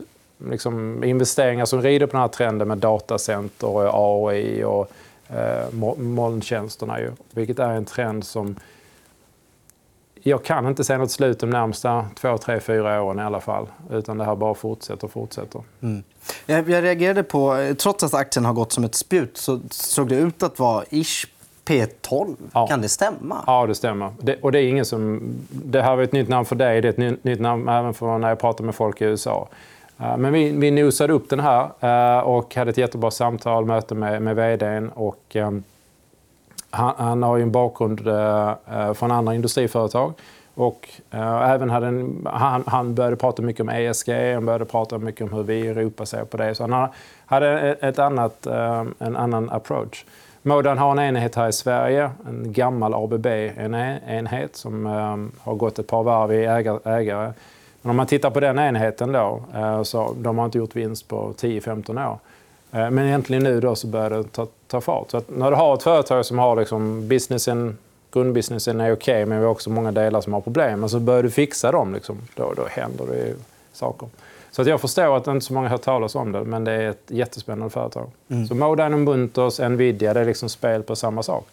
liksom 0.49 1.03
investeringar 1.03 1.65
som 1.65 1.81
rider 1.81 2.05
på 2.05 2.11
den 2.11 2.21
här 2.21 2.27
trenden 2.27 2.67
med 2.67 2.77
datacenter 2.77 3.67
och 3.67 4.29
AI 4.29 4.63
och 4.63 4.91
eh, 5.29 5.95
molntjänsterna. 5.97 6.99
Ju, 6.99 7.11
vilket 7.31 7.59
är 7.59 7.69
en 7.69 7.85
trend 7.85 8.25
som 8.25 8.55
jag 10.23 10.43
kan 10.43 10.67
inte 10.67 10.83
se 10.83 10.97
något 10.97 11.11
slut 11.11 11.39
de 11.39 11.49
närmsta 11.49 12.05
två, 12.15 12.37
tre, 12.37 12.59
fyra 12.59 13.03
åren 13.03 13.19
i 13.19 13.23
alla 13.23 13.41
fall. 13.41 13.67
Utan 13.91 14.17
det 14.17 14.25
här 14.25 14.35
bara 14.35 14.53
fortsätter 14.53 15.05
och 15.05 15.11
fortsätter. 15.11 15.61
Mm. 15.81 16.03
Jag, 16.45 16.69
jag 16.69 16.83
reagerade 16.83 17.23
på, 17.23 17.73
trots 17.77 18.03
att 18.03 18.13
aktien 18.13 18.45
har 18.45 18.53
gått 18.53 18.71
som 18.71 18.83
ett 18.83 18.95
spjut, 18.95 19.37
så 19.37 19.59
såg 19.69 20.09
det 20.09 20.15
ut 20.15 20.43
att 20.43 20.59
vara 20.59 20.83
ish 20.89 21.27
P12. 21.65 22.35
Ja. 22.53 22.67
Kan 22.67 22.81
det 22.81 22.89
stämma? 22.89 23.43
Ja, 23.47 23.67
det 23.67 23.75
stämmer. 23.75 24.11
Det, 24.21 24.35
och 24.41 24.51
det 24.51 24.59
är 24.59 24.67
ingen 24.69 24.85
som... 24.85 25.21
Det 25.49 25.81
här 25.81 25.95
var 25.95 26.03
ett 26.03 26.11
nytt 26.11 26.29
namn 26.29 26.45
för 26.45 26.55
dig. 26.55 26.81
Det 26.81 26.87
är 26.87 26.89
ett 26.89 26.97
ny, 26.97 27.15
nytt 27.21 27.39
namn 27.39 27.69
även 27.69 27.93
för 27.93 28.17
när 28.17 28.29
jag 28.29 28.39
pratar 28.39 28.63
med 28.63 28.75
folk 28.75 29.01
i 29.01 29.05
USA. 29.05 29.47
Eh, 29.99 30.17
Men 30.17 30.33
vi, 30.33 30.51
vi 30.51 30.71
nosade 30.71 31.13
upp 31.13 31.29
den 31.29 31.39
här 31.39 31.69
eh, 31.79 32.19
och 32.19 32.55
hade 32.55 32.69
ett 32.69 32.77
jättebra 32.77 33.11
samtal, 33.11 33.65
möte 33.65 33.95
med, 33.95 34.21
med 34.21 34.35
vdn. 34.35 34.89
Och, 34.89 35.23
ehm, 35.33 35.63
han, 36.73 36.93
han 36.97 37.23
har 37.23 37.37
ju 37.37 37.43
en 37.43 37.51
bakgrund 37.51 38.07
eh, 38.07 38.53
eh, 38.71 38.93
från 38.93 39.11
andra 39.11 39.35
industriföretag. 39.35 40.13
Och 40.55 40.89
eh, 41.11 41.51
även 41.51 41.69
hade 41.69 41.87
en, 41.87 42.27
han, 42.31 42.63
han 42.67 42.95
började 42.95 43.15
prata 43.15 43.41
mycket 43.41 43.61
om 43.61 43.69
ESG, 43.69 44.33
han 44.33 44.45
började 44.45 44.65
prata 44.65 44.97
mycket 44.97 45.21
om 45.21 45.33
hur 45.33 45.43
vi 45.43 45.53
i 45.53 45.67
Europa 45.67 46.05
ser 46.05 46.25
på 46.25 46.37
det. 46.37 46.55
Så 46.55 46.67
han 46.67 46.89
hade 47.25 47.47
e, 47.47 47.87
ett, 47.87 47.99
annat, 47.99 48.45
eh, 48.45 48.85
en 48.99 49.15
annan 49.15 49.49
approach. 49.49 50.05
Modan 50.41 50.77
har 50.77 50.91
en 50.91 50.99
enhet 50.99 51.35
här 51.35 51.49
i 51.49 51.53
Sverige, 51.53 52.11
en 52.27 52.53
gammal 52.53 52.93
ABB-enhet 52.93 54.55
som 54.55 54.85
eh, 54.85 55.43
har 55.43 55.55
gått 55.55 55.79
ett 55.79 55.87
par 55.87 56.03
varv 56.03 56.33
i 56.33 56.45
ägare. 56.85 57.33
Men 57.81 57.89
om 57.89 57.95
man 57.95 58.07
tittar 58.07 58.29
på 58.29 58.39
den 58.39 58.59
enheten 58.59 59.11
då, 59.11 59.41
eh, 59.55 59.83
så 59.83 60.15
de 60.17 60.37
har 60.37 60.45
inte 60.45 60.57
gjort 60.57 60.75
vinst 60.75 61.07
på 61.07 61.33
10-15 61.37 62.09
år. 62.09 62.19
Eh, 62.73 62.89
Men 62.89 62.99
egentligen 63.05 63.43
nu 63.43 63.59
då 63.59 63.75
så 63.75 63.87
börjar 63.87 64.09
det 64.09 64.23
ta, 64.23 64.47
ta 64.67 64.81
fart. 64.81 65.11
Så 65.11 65.17
att 65.17 65.29
när 65.29 65.51
du 65.51 65.57
har 65.57 65.73
ett 65.73 65.83
företag 65.83 66.25
som 66.25 66.39
har 66.39 66.55
liksom 66.55 67.07
businessen, 67.07 67.77
grundbusinessen 68.11 68.81
är 68.81 68.93
okej 68.93 69.25
men 69.25 69.37
vi 69.39 69.43
har 69.45 69.51
också 69.51 69.69
många 69.69 69.91
delar 69.91 70.21
som 70.21 70.33
har 70.33 70.41
problem. 70.41 70.79
Men 70.79 70.89
så 70.89 70.99
börjar 70.99 71.23
du 71.23 71.29
fixa 71.29 71.71
dem, 71.71 71.93
liksom, 71.93 72.17
då, 72.35 72.53
då 72.57 72.65
händer 72.69 73.05
det 73.05 73.33
saker. 73.73 74.07
Så 74.51 74.61
att 74.61 74.67
jag 74.67 74.81
förstår 74.81 75.17
att 75.17 75.27
inte 75.27 75.45
så 75.45 75.53
många 75.53 75.67
har 75.67 75.71
hört 75.71 75.81
talas 75.81 76.15
om 76.15 76.31
det, 76.31 76.43
men 76.43 76.63
det 76.63 76.71
är 76.71 76.89
ett 76.89 77.03
jättespännande 77.07 77.69
företag. 77.69 78.09
Så 78.47 78.55
Modine 78.55 78.93
och 78.93 78.99
Munters, 78.99 79.59
Nvidia, 79.59 80.13
det 80.13 80.19
är 80.19 80.25
liksom 80.25 80.49
spel 80.49 80.83
på 80.83 80.95
samma 80.95 81.23
sak. 81.23 81.45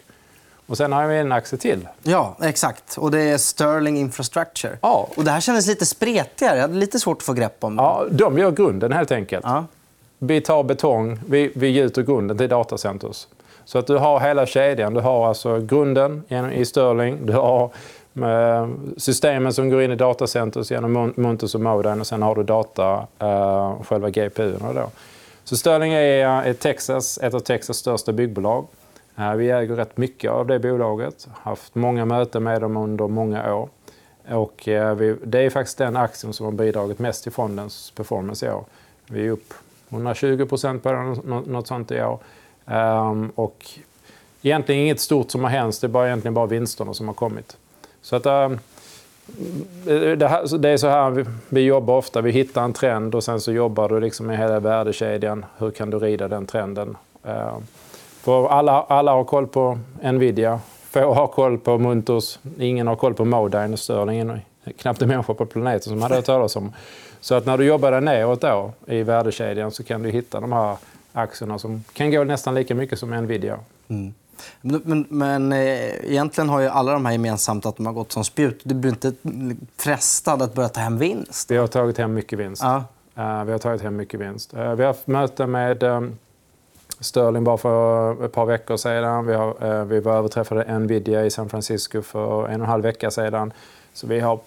Och 0.67 0.77
sen 0.77 0.93
har 0.93 1.07
vi 1.07 1.19
en 1.19 1.33
aktie 1.33 1.59
till. 1.59 1.89
Ja, 2.03 2.37
exakt. 2.43 2.97
Och 2.99 3.11
det 3.11 3.21
är 3.21 3.39
Sterling 3.39 3.99
Infrastructure. 3.99 4.79
Ja. 4.81 5.09
Och 5.17 5.25
det 5.25 5.31
här 5.31 5.41
kändes 5.41 5.67
lite 5.67 5.87
spretigare. 5.87 6.55
Jag 6.57 6.62
hade 6.62 6.75
lite 6.75 6.99
svårt 6.99 7.17
att 7.17 7.23
få 7.23 7.33
grepp 7.33 7.57
om 7.65 7.77
det. 7.77 7.83
Ja, 7.83 8.05
de 8.11 8.39
gör 8.39 8.50
grunden 8.50 8.93
helt 8.93 9.12
enkelt. 9.12 9.45
Ja. 9.45 9.65
Vi 10.23 10.41
tar 10.41 10.62
betong, 10.62 11.19
vi, 11.29 11.53
vi 11.55 11.69
gjuter 11.69 12.03
grunden 12.03 12.39
till 12.39 12.49
datacenters. 12.49 13.27
Så 13.65 13.79
att 13.79 13.87
du 13.87 13.97
har 13.97 14.21
hela 14.21 14.47
kedjan. 14.47 14.95
Du 14.95 15.00
har 15.00 15.29
alltså 15.29 15.61
grunden 15.61 16.23
i 16.53 16.65
Sterling. 16.65 17.27
Du 17.27 17.33
har 17.33 17.71
eh, 18.15 18.69
systemen 18.97 19.53
som 19.53 19.71
går 19.71 19.83
in 19.83 19.93
i 19.93 19.97
datacenters 19.97 20.71
genom 20.71 21.12
Montus 21.17 21.55
och 21.55 21.61
Modine 21.61 22.00
och 22.00 22.07
sen 22.07 22.23
har 22.23 22.35
du 22.35 22.43
data, 22.43 23.07
eh, 23.19 23.83
själva 23.83 24.11
GPUerna 24.11 24.73
då. 24.73 24.91
Så 25.45 25.57
Sterling 25.57 25.93
är 25.93 26.00
är 26.00 26.50
ett, 26.50 26.61
Texas, 26.61 27.19
ett 27.23 27.35
av 27.35 27.41
Texas 27.41 27.77
största 27.77 28.12
byggbolag. 28.12 28.67
Eh, 29.19 29.35
vi 29.35 29.50
äger 29.50 29.77
rätt 29.77 29.97
mycket 29.97 30.31
av 30.31 30.47
det 30.47 30.59
bolaget. 30.59 31.29
Haft 31.33 31.75
många 31.75 32.05
möten 32.05 32.43
med 32.43 32.61
dem 32.61 32.77
under 32.77 33.09
många 33.09 33.55
år. 33.55 33.69
Och 34.29 34.69
eh, 34.69 34.95
vi, 34.95 35.17
det 35.25 35.39
är 35.39 35.50
faktiskt 35.50 35.79
den 35.79 35.97
aktien 35.97 36.33
som 36.33 36.47
har 36.47 36.53
bidragit 36.53 36.99
mest 36.99 37.23
till 37.23 37.33
fondens 37.33 37.91
performance 37.91 38.47
i 38.47 38.50
år. 38.50 38.65
Vi 39.07 39.27
är 39.27 39.31
upp 39.31 39.55
120 39.90 40.47
procent 40.47 40.82
på 40.82 40.92
den, 40.92 41.12
något 41.47 41.66
sånt 41.66 41.90
i 41.90 42.02
år. 42.02 42.18
Um, 42.64 43.32
och 43.35 43.66
egentligen 44.42 44.80
inget 44.82 45.00
stort 45.00 45.30
som 45.30 45.44
har 45.44 45.50
hänt. 45.50 45.80
Det 45.80 45.87
är 45.87 45.88
bara, 45.88 46.06
egentligen 46.06 46.35
bara 46.35 46.47
vinsterna 46.47 46.94
som 46.94 47.06
har 47.09 47.14
kommit. 47.14 47.56
Så 48.02 48.16
att, 48.16 48.26
um, 48.26 48.59
det, 50.16 50.28
här, 50.28 50.59
det, 50.59 50.68
är 50.68 50.76
så 50.76 50.88
här 50.88 51.11
vi, 51.11 51.25
vi, 51.49 51.61
jobbar 51.61 51.97
ofta. 51.97 52.20
Vi 52.20 52.30
hittar 52.30 52.64
en 52.64 52.73
trend 52.73 53.14
och 53.14 53.25
sen 53.25 53.40
så 53.40 53.52
jobbar 53.52 53.88
du 53.88 54.00
liksom 54.00 54.26
med 54.26 54.38
hela 54.38 54.61
värdekedjan. 54.61 55.44
Hur 55.59 55.70
kan 55.70 55.90
du 55.90 55.99
rida 55.99 56.28
den 56.28 56.47
trenden? 56.47 56.97
Äh, 57.25 57.56
för 58.20 58.49
alla, 58.49 58.82
alla 58.82 59.12
har 59.12 59.25
koll 59.25 59.47
på 59.47 59.78
Nvidia. 60.02 60.61
Få 60.90 61.14
har 61.14 61.26
koll 61.26 61.59
på 61.59 61.78
Munters. 61.78 62.38
Ingen 62.59 62.87
har 62.87 62.97
koll 62.97 63.14
på 63.14 63.25
Modine 63.25 63.73
och 63.73 63.78
Sterling. 63.78 64.40
Knappt 64.78 65.02
en 65.02 65.09
människa 65.09 65.35
på 65.35 65.47
planeten 65.47 65.90
som 65.90 66.02
hade 66.02 66.14
hört 66.14 66.25
talas 66.25 66.56
om. 66.56 66.73
Så 67.21 67.35
att 67.35 67.47
när 67.47 67.59
du 67.59 67.65
jobbar 67.65 67.91
dig 67.91 68.00
neråt 68.00 68.41
då, 68.41 68.73
i 68.87 69.03
värdekedjan 69.03 69.71
så 69.71 69.85
kan 69.85 70.03
du 70.03 70.11
hitta 70.11 70.41
de 70.41 70.53
här 70.53 70.77
aktierna 71.12 71.59
som 71.59 71.85
kan 71.93 72.11
gå 72.11 72.25
nästan 72.25 72.55
lika 72.55 72.75
mycket 72.75 72.99
som 72.99 73.11
Nvidia. 73.11 73.59
Mm. 73.89 74.15
Men, 74.61 75.07
men, 75.09 75.53
eh, 75.53 76.11
egentligen 76.11 76.49
har 76.49 76.61
ju 76.61 76.69
alla 76.69 76.93
de 76.93 77.05
här 77.05 77.12
gemensamt 77.12 77.67
att 77.67 77.77
de 77.77 77.87
har 77.87 77.93
gått 77.93 78.12
som 78.12 78.25
spjut. 78.25 78.61
Du 78.62 78.75
blir 78.75 78.91
inte 78.91 79.12
frestad 79.77 80.43
att 80.43 80.55
börja 80.55 80.69
ta 80.69 80.81
hem 80.81 80.99
vinst? 80.99 81.50
Vi 81.50 81.57
har 81.57 81.67
tagit 81.67 81.99
hem 81.99 82.15
mycket 82.15 82.39
vinst. 82.39 82.62
Ja. 82.62 82.85
Uh, 83.19 83.45
vi 83.45 83.53
har 83.53 83.59
tagit 83.59 83.83
hem 83.83 83.97
mycket 83.97 84.21
vinst. 84.21 84.55
Uh, 84.55 84.75
vi 84.75 84.83
har 84.83 84.87
haft 84.87 85.07
möte 85.07 85.47
med 85.47 85.85
Sterling 87.00 87.45
bara 87.45 87.57
för 87.57 88.25
ett 88.25 88.33
par 88.33 88.47
veckor 88.47 88.77
sedan. 88.77 89.27
Vi, 89.27 89.35
har, 89.35 89.85
vi 89.85 90.00
var 90.00 90.17
överträffade 90.17 90.79
Nvidia 90.79 91.25
i 91.25 91.31
San 91.31 91.49
Francisco 91.49 92.03
för 92.03 92.49
en 92.49 92.61
och 92.61 92.67
en 92.67 92.71
halv 92.71 92.83
vecka 92.83 93.11
sedan. 93.11 93.53
Så 93.93 94.07
vi 94.07 94.21
har 94.21 94.41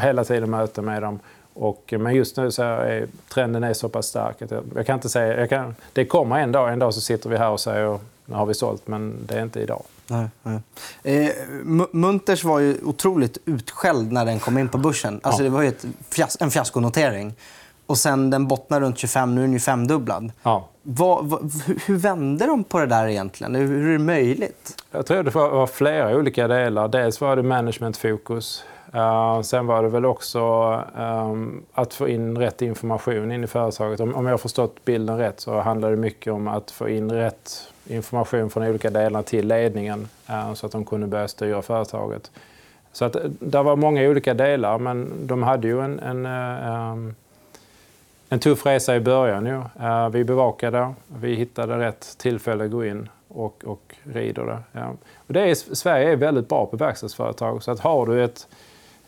hela 0.00 0.24
tiden 0.24 0.50
möte 0.50 0.82
med 0.82 1.02
dem. 1.02 1.18
Och, 1.58 1.94
men 1.98 2.14
just 2.14 2.36
nu 2.36 2.50
så 2.50 2.62
är 2.62 3.06
trenden 3.28 3.64
är 3.64 3.72
så 3.72 3.88
pass 3.88 4.06
stark 4.06 4.42
att 4.42 4.50
jag, 4.50 4.64
jag 4.74 4.86
kan 4.86 4.94
inte 4.94 5.08
säga... 5.08 5.46
Kan, 5.46 5.74
det 5.92 6.04
kommer 6.04 6.38
en 6.38 6.52
dag. 6.52 6.72
En 6.72 6.78
dag 6.78 6.94
så 6.94 7.00
sitter 7.00 7.30
vi 7.30 7.36
här 7.36 7.50
och 7.50 7.60
säger 7.60 7.98
nu 8.26 8.34
har 8.34 8.46
vi 8.46 8.54
sålt, 8.54 8.88
men 8.88 9.26
det 9.26 9.34
är 9.34 9.42
inte 9.42 9.60
idag. 9.60 9.82
Nej, 10.06 10.28
nej. 10.42 10.60
Eh, 11.02 11.32
Munters 11.92 12.44
var 12.44 12.58
ju 12.58 12.76
otroligt 12.84 13.38
utskälld 13.44 14.12
när 14.12 14.24
den 14.24 14.38
kom 14.38 14.58
in 14.58 14.68
på 14.68 14.78
börsen. 14.78 15.20
Alltså, 15.22 15.42
ja. 15.42 15.44
Det 15.44 15.50
var 15.50 15.62
ju 15.62 15.72
fias 16.10 16.36
en 16.40 16.50
fiaskonotering. 16.50 17.34
Och 17.86 17.98
sen 17.98 18.30
den 18.30 18.48
bottnar 18.48 18.80
runt 18.80 18.98
25, 18.98 19.34
nu 19.34 19.40
är 19.40 19.44
den 19.44 19.52
ju 19.52 19.60
femdubblad. 19.60 20.32
Ja. 20.42 20.68
Vad, 20.82 21.26
vad, 21.26 21.52
hur 21.86 21.96
vände 21.96 22.46
de 22.46 22.64
på 22.64 22.78
det 22.78 22.86
där 22.86 23.06
egentligen? 23.06 23.54
Hur 23.54 23.88
är 23.88 23.92
det 23.92 23.98
möjligt? 23.98 24.82
Jag 24.90 25.06
tror 25.06 25.22
det 25.22 25.30
var 25.34 25.66
flera 25.66 26.16
olika 26.16 26.48
delar. 26.48 26.88
Dels 26.88 27.20
var 27.20 27.36
det 27.36 27.42
managementfokus. 27.42 28.64
Uh, 28.94 29.42
sen 29.42 29.66
var 29.66 29.82
det 29.82 29.88
väl 29.88 30.04
också 30.04 30.40
um, 30.98 31.62
att 31.72 31.94
få 31.94 32.08
in 32.08 32.38
rätt 32.38 32.62
information 32.62 33.32
in 33.32 33.44
i 33.44 33.46
företaget. 33.46 34.00
Om, 34.00 34.14
om 34.14 34.26
jag 34.26 34.32
har 34.32 34.38
förstått 34.38 34.84
bilden 34.84 35.18
rätt 35.18 35.40
så 35.40 35.60
handlar 35.60 35.90
det 35.90 35.96
mycket 35.96 36.32
om 36.32 36.48
att 36.48 36.70
få 36.70 36.88
in 36.88 37.12
rätt 37.12 37.72
information 37.86 38.50
från 38.50 38.62
olika 38.62 38.90
delar 38.90 39.22
till 39.22 39.48
ledningen 39.48 40.08
uh, 40.30 40.54
så 40.54 40.66
att 40.66 40.72
de 40.72 40.84
kunde 40.84 41.06
börja 41.06 41.28
styra 41.28 41.62
företaget. 41.62 42.30
Så 42.92 43.04
att, 43.04 43.16
eh, 43.16 43.22
det 43.24 43.62
var 43.62 43.76
många 43.76 44.02
olika 44.02 44.34
delar, 44.34 44.78
men 44.78 45.12
de 45.26 45.42
hade 45.42 45.68
ju 45.68 45.80
en, 45.80 45.98
en, 45.98 46.26
uh, 46.26 46.92
um, 46.92 47.14
en 48.28 48.38
tuff 48.38 48.66
resa 48.66 48.96
i 48.96 49.00
början. 49.00 49.46
Ju. 49.46 49.62
vi 50.12 50.24
bevakade, 50.24 50.94
vi 51.20 51.34
hittade 51.34 51.78
rätt 51.78 52.18
tillfälle 52.18 52.64
att 52.64 52.70
gå 52.70 52.84
in 52.84 53.08
och, 53.28 53.64
och 53.64 53.94
rider 54.02 54.44
det. 54.44 54.58
Ja. 54.72 54.88
Och 55.16 55.32
det 55.32 55.40
är, 55.40 55.54
Sverige 55.54 56.12
är 56.12 56.16
väldigt 56.16 56.48
bra 56.48 56.66
på 56.66 56.76
verkstadsföretag. 56.76 57.62
Så 57.62 57.70
att 57.70 57.80
har 57.80 58.06
du 58.06 58.24
ett 58.24 58.46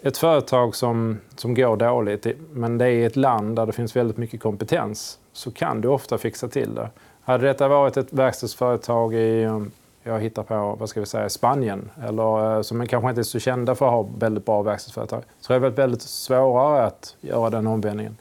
ett 0.03 0.17
företag 0.17 0.75
som, 0.75 1.21
som 1.37 1.55
går 1.55 1.77
dåligt, 1.77 2.27
men 2.53 2.79
det 2.79 2.89
är 2.89 3.07
ett 3.07 3.17
land 3.17 3.57
där 3.57 3.67
det 3.67 3.73
finns 3.73 3.97
väldigt 3.97 4.17
mycket 4.17 4.41
kompetens, 4.41 5.19
så 5.33 5.51
kan 5.51 5.81
du 5.81 5.89
ofta 5.89 6.19
fixa 6.19 6.49
till 6.49 6.75
det. 6.75 6.91
Hade 7.23 7.47
detta 7.47 7.69
varit 7.69 7.97
ett 7.97 8.13
verkstadsföretag 8.13 9.15
i, 9.15 9.45
um, 9.45 9.71
jag 10.03 10.21
hittar 10.21 10.43
på, 10.43 10.77
vad 10.81 10.89
ska 10.89 11.01
vi 11.01 11.07
säga, 11.07 11.29
Spanien, 11.29 11.91
eller 12.03 12.57
eh, 12.57 12.63
som 12.63 12.87
kanske 12.87 13.09
inte 13.09 13.21
är 13.21 13.23
så 13.23 13.39
kända 13.39 13.75
för 13.75 13.87
att 13.87 13.93
ha 13.93 14.09
väldigt 14.19 14.47
bra 14.47 14.63
verkstadsföretag, 14.63 15.23
så 15.41 15.55
är 15.55 15.61
det 15.61 15.71
väldigt 15.71 16.03
svårare 16.03 16.87
att 16.87 17.17
göra 17.21 17.51
den 17.51 17.67
omvändningen. 17.67 18.17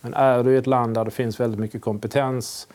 Men 0.00 0.14
är 0.14 0.42
du 0.42 0.54
i 0.54 0.56
ett 0.56 0.66
land 0.66 0.94
där 0.94 1.04
det 1.04 1.10
finns 1.10 1.40
väldigt 1.40 1.60
mycket 1.60 1.82
kompetens, 1.82 2.68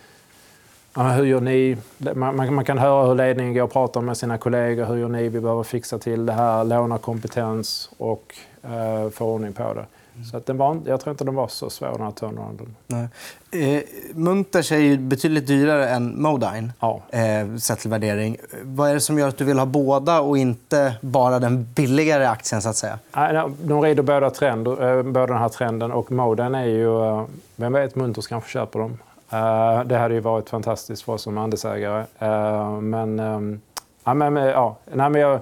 hur 0.96 1.24
gör 1.24 1.42
ni? 1.42 1.78
Man, 2.16 2.56
man, 2.56 2.66
kan 2.66 2.78
höra 2.78 3.08
hur 3.08 3.16
ledningen 3.16 3.54
går 3.54 3.62
och 3.62 3.72
pratar 3.72 4.02
med 4.02 4.18
sina 4.18 4.38
kollegor. 4.38 4.86
Hur 4.86 4.96
gör 4.96 5.10
ni? 5.10 5.30
Vi 5.30 5.40
behöver 5.40 5.64
fixa 5.64 6.00
till 6.00 6.26
det 6.26 6.34
här, 6.34 6.64
låna 6.64 6.98
kompetens 6.98 7.90
och 7.98 8.36
eh, 8.64 9.10
få 9.10 9.26
ordning 9.26 9.54
på 9.54 9.74
det. 9.74 9.86
Mm. 10.16 10.26
Så 10.26 10.38
att 10.38 10.46
den 10.46 10.58
var, 10.58 10.78
jag 10.86 11.02
tror 11.02 11.12
inte 11.12 11.24
den 11.24 11.36
var 11.36 11.48
så 11.48 11.70
svår, 11.70 11.92
den 11.92 12.02
här 12.02 12.12
turnarounden. 12.12 12.76
Nej. 12.88 13.08
Eh, 13.52 13.84
Munters 14.14 14.72
är 14.72 14.78
ju 14.78 14.98
betydligt 14.98 15.48
dyrare 15.48 15.90
än 15.90 16.22
Modine, 16.22 16.72
ja. 16.80 17.02
eh, 17.10 17.56
sett 17.58 17.80
till 17.80 17.90
värdering. 17.90 18.38
Vad 18.64 18.90
är 18.90 18.94
det 18.94 19.00
som 19.00 19.20
gör 19.20 19.28
att 19.28 19.38
du 19.38 19.44
vill 19.46 19.60
ha 19.60 19.66
båda 19.66 20.22
och 20.22 20.38
inte 20.38 20.96
bara 21.02 21.40
den 21.40 21.68
billigare 21.76 22.26
aktien? 22.26 22.62
så 22.62 22.70
att 22.70 22.76
säga? 22.76 23.00
Nej, 23.16 23.44
de 23.64 23.82
rider 23.82 24.04
båda, 24.04 24.30
trend, 24.30 24.68
eh, 24.68 25.02
båda 25.04 25.28
den 25.28 25.38
här 25.38 25.50
trenden. 25.50 25.92
Och 25.92 26.12
Modine 26.12 26.56
är 26.56 26.66
ju... 26.66 27.06
Eh, 27.06 27.26
vem 27.56 27.74
vet, 27.74 27.96
Munters 27.96 28.28
kanske 28.28 28.50
köper 28.50 28.80
dem. 28.80 28.98
Uh, 29.34 29.84
det 29.86 29.98
hade 29.98 30.14
ju 30.14 30.20
varit 30.20 30.50
fantastiskt 30.50 31.02
för 31.04 31.14
oss 31.14 31.22
som 31.22 31.38
andelsägare. 31.38 32.06
Uh, 32.22 32.82
men, 32.82 33.20
um, 33.20 33.62
ja, 34.04 34.14
men, 34.14 34.36
ja, 34.36 34.78
nej, 34.94 35.10
men 35.10 35.22
jag, 35.22 35.40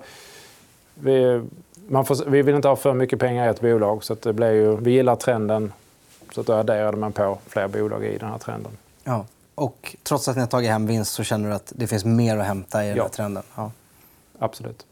vi, 0.93 1.41
man 1.87 2.05
får, 2.05 2.25
vi 2.25 2.41
vill 2.41 2.55
inte 2.55 2.67
ha 2.67 2.75
för 2.75 2.93
mycket 2.93 3.19
pengar 3.19 3.47
i 3.47 3.49
ett 3.49 3.61
bolag. 3.61 4.03
Så 4.03 4.15
det 4.15 4.33
blir 4.33 4.51
ju, 4.51 4.77
vi 4.77 4.91
gillar 4.91 5.15
trenden. 5.15 5.73
Så 6.31 6.41
då 6.41 6.53
adderade 6.53 6.97
man 6.97 7.11
på 7.11 7.37
fler 7.47 7.67
bolag 7.67 8.05
i 8.05 8.17
den 8.17 8.29
här 8.29 8.37
trenden. 8.37 8.71
Ja. 9.03 9.25
Och 9.55 9.95
trots 10.03 10.27
att 10.27 10.35
ni 10.35 10.39
har 10.41 10.47
tagit 10.47 10.69
hem 10.69 10.87
vinst 10.87 11.13
så 11.13 11.23
känner 11.23 11.49
du 11.49 11.55
att 11.55 11.73
det 11.75 11.87
finns 11.87 12.05
mer 12.05 12.37
att 12.37 12.45
hämta 12.45 12.85
i 12.85 12.89
den 12.89 12.99
här 12.99 13.09
trenden? 13.09 13.43
Ja. 13.55 13.71
Absolut. 14.39 14.85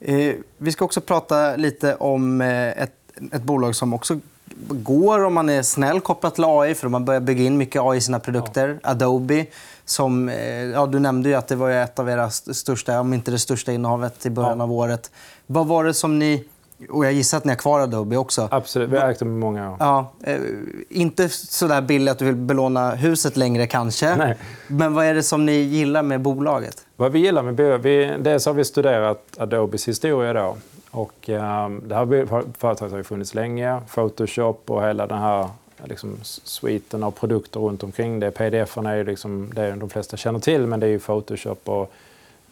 Eh, 0.00 0.34
vi 0.58 0.72
ska 0.72 0.84
också 0.84 1.00
prata 1.00 1.56
lite 1.56 1.94
om 1.94 2.40
eh, 2.40 2.82
ett, 2.82 2.94
ett 3.32 3.42
bolag 3.42 3.76
som 3.76 3.94
också 3.94 4.20
går 4.68 5.24
om 5.24 5.34
man 5.34 5.48
är 5.48 5.62
snäll 5.62 6.00
kopplat 6.00 6.34
till 6.34 6.44
AI, 6.44 6.74
för 6.74 6.88
man 6.88 7.04
börjar 7.04 7.20
bygga 7.20 7.44
in 7.44 7.56
mycket 7.56 7.82
AI 7.82 7.98
i 7.98 8.00
sina 8.00 8.20
produkter. 8.20 8.80
Ja. 8.82 8.90
Adobe, 8.90 9.46
som, 9.84 10.28
eh, 10.28 10.64
ja, 10.64 10.86
du 10.86 10.98
nämnde 10.98 11.28
ju 11.28 11.34
att 11.34 11.48
det 11.48 11.56
var 11.56 11.70
ett 11.70 11.98
av 11.98 12.10
era 12.10 12.30
största, 12.30 13.00
om 13.00 13.14
inte 13.14 13.30
det 13.30 13.38
största 13.38 13.72
innehavet 13.72 14.26
i 14.26 14.30
början 14.30 14.58
ja. 14.58 14.64
av 14.64 14.72
året. 14.72 15.10
Vad 15.46 15.66
var 15.66 15.84
det 15.84 15.94
som 15.94 16.18
ni... 16.18 16.44
Och 16.90 17.04
jag 17.04 17.12
gissar 17.12 17.38
att 17.38 17.44
ni 17.44 17.50
har 17.50 17.56
kvar 17.56 17.80
Adobe 17.80 18.16
också. 18.16 18.48
Absolut, 18.50 18.90
vi 18.90 18.98
har 18.98 19.10
ägt 19.10 19.18
dem 19.18 19.28
i 19.28 19.38
många 19.38 19.70
år. 19.70 19.76
Ja, 19.80 20.12
eh, 20.22 20.40
inte 20.88 21.28
så 21.28 21.66
där 21.66 21.80
billigt 21.80 22.12
att 22.12 22.18
du 22.18 22.24
vill 22.24 22.34
belåna 22.34 22.90
huset 22.90 23.36
längre 23.36 23.66
kanske. 23.66 24.16
Nej. 24.16 24.36
Men 24.66 24.94
vad 24.94 25.06
är 25.06 25.14
det 25.14 25.22
som 25.22 25.46
ni 25.46 25.52
gillar 25.52 26.02
med 26.02 26.20
bolaget? 26.20 26.84
Vad 26.96 27.12
vi 27.12 27.18
gillar 27.18 27.42
med 27.42 27.54
bolaget? 27.54 28.24
dels 28.24 28.46
har 28.46 28.52
vi 28.52 28.64
studerat 28.64 29.22
Adobes 29.38 29.88
historia. 29.88 30.32
Då. 30.32 30.56
Och, 30.96 31.30
eh, 31.30 31.68
det 31.68 31.94
här 31.94 32.26
företaget 32.58 32.90
har 32.90 32.98
ju 32.98 33.04
funnits 33.04 33.34
länge. 33.34 33.80
Photoshop 33.94 34.70
och 34.70 34.82
hela 34.82 35.06
den 35.06 35.18
här 35.18 35.48
liksom, 35.84 36.18
sviten 36.22 37.02
av 37.02 37.10
produkter 37.10 37.60
runt 37.60 37.82
omkring 37.82 38.20
det. 38.20 38.30
pdf 38.30 38.76
är 38.76 38.94
ju 38.94 39.04
liksom 39.04 39.50
det 39.54 39.72
de 39.72 39.90
flesta 39.90 40.16
känner 40.16 40.38
till, 40.38 40.66
men 40.66 40.80
det 40.80 40.86
är 40.86 40.90
ju 40.90 40.98
Photoshop 40.98 41.68
och 41.68 41.92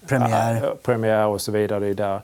Premiere, 0.07 0.57
äh, 0.57 0.75
Premiere 0.83 1.25
och 1.25 1.41
så 1.41 1.53
vidare. 1.53 1.81
Det 1.81 1.87
är 1.87 1.95
där. 1.95 2.21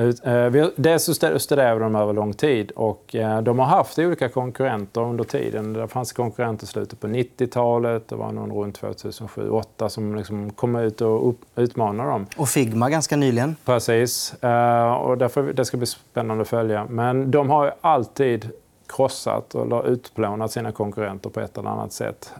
Eh, 0.00 0.66
dels 0.76 1.20
studerade 1.38 1.80
de 1.80 1.96
över 1.96 2.12
lång 2.12 2.32
tid 2.32 2.70
och 2.70 3.14
eh, 3.14 3.42
de 3.42 3.58
har 3.58 3.66
haft 3.66 3.98
olika 3.98 4.28
konkurrenter 4.28 5.00
under 5.00 5.24
tiden. 5.24 5.72
Det 5.72 5.88
fanns 5.88 6.12
konkurrenter 6.12 6.64
i 6.64 6.66
slutet 6.66 7.00
på 7.00 7.06
90-talet, 7.06 8.08
det 8.08 8.16
var 8.16 8.32
någon 8.32 8.52
runt 8.52 8.80
2007-2008 8.80 9.88
som 9.88 10.14
liksom 10.14 10.50
kom 10.50 10.76
ut 10.76 11.00
och 11.00 11.34
utmanade 11.56 12.10
dem. 12.10 12.26
Och 12.36 12.48
Figma 12.48 12.90
ganska 12.90 13.16
nyligen. 13.16 13.56
Precis. 13.64 14.34
Eh, 14.42 14.92
och 14.92 15.18
därför, 15.18 15.52
det 15.52 15.64
ska 15.64 15.76
bli 15.76 15.86
spännande 15.86 16.42
att 16.42 16.48
följa. 16.48 16.86
Men 16.88 17.30
de 17.30 17.50
har 17.50 17.74
alltid 17.80 18.50
krossat 18.96 19.54
eller 19.54 19.88
utplånat 19.88 20.52
sina 20.52 20.72
konkurrenter 20.72 21.30
på 21.30 21.40
ett 21.40 21.58
eller 21.58 21.70
annat 21.70 21.92
sätt. 21.92 22.32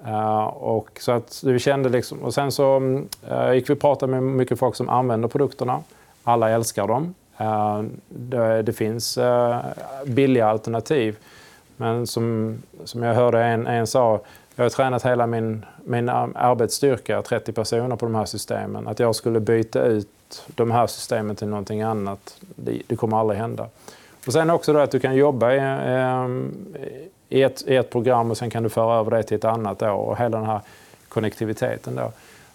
och 0.55 0.91
så 1.01 1.13
att 1.13 1.43
vi 1.47 1.59
kände 1.59 1.89
liksom, 1.89 2.19
och 2.19 2.35
sen 2.35 2.53
så 2.53 2.81
gick 3.55 3.71
vi 3.71 3.75
och 3.75 3.81
pratade 3.81 4.13
med 4.13 4.23
mycket 4.23 4.59
folk 4.59 4.77
som 4.77 4.89
använder 4.89 5.29
produkterna. 5.29 5.81
Alla 6.25 6.51
älskar 6.51 6.87
dem. 6.87 7.15
Eh, 7.41 7.83
det, 8.65 8.73
finns 8.73 9.19
eh, 9.19 9.61
billiga 10.07 10.47
alternativ. 10.47 11.17
Men 11.77 12.07
som, 12.07 12.59
som 12.85 13.03
jag 13.03 13.15
hörde 13.15 13.43
en, 13.43 13.67
en 13.67 13.87
sa, 13.87 14.21
jag 14.57 14.65
har 14.65 14.71
tränat 14.71 15.07
hela 15.07 15.27
min, 15.27 15.65
min 15.85 16.09
arbetsstyrka, 16.09 17.23
30 17.23 17.53
personer 17.53 17.97
på 17.97 18.07
de 18.07 18.15
här 18.15 18.25
systemen. 18.25 18.89
Att 18.89 18.99
jag 18.99 19.15
skulle 19.15 19.41
byta 19.41 19.83
ut 19.83 20.09
de 20.47 20.71
här 20.71 20.87
systemen 20.87 21.37
till 21.37 21.49
någonting 21.49 21.83
annat, 21.83 22.37
det, 22.41 22.83
det 22.87 22.97
kommer 22.97 23.21
aldrig 23.21 23.41
hända. 23.41 23.67
Och 24.27 24.33
sen 24.33 24.51
också 24.51 24.73
då 24.73 24.79
att 24.79 24.91
du 24.91 25.01
kan 25.01 25.17
jobba 25.17 25.53
i, 25.53 25.59
ehm, 25.61 26.55
i, 27.29 27.43
ett, 27.43 27.63
i 27.67 27.77
ett 27.77 27.91
program 27.91 28.31
och 28.31 28.37
sen 28.37 28.51
kan 28.51 28.63
du 28.63 28.69
föra 28.69 29.01
över 29.01 29.11
det 29.11 29.23
till 29.23 29.37
ett 29.37 29.45
annat 29.45 29.79
då, 29.79 29.91
och 29.91 30.19
hela 30.19 30.39
den 30.39 30.47
här 30.47 30.61
konnektiviteten. 31.09 31.95
Då. 31.95 32.13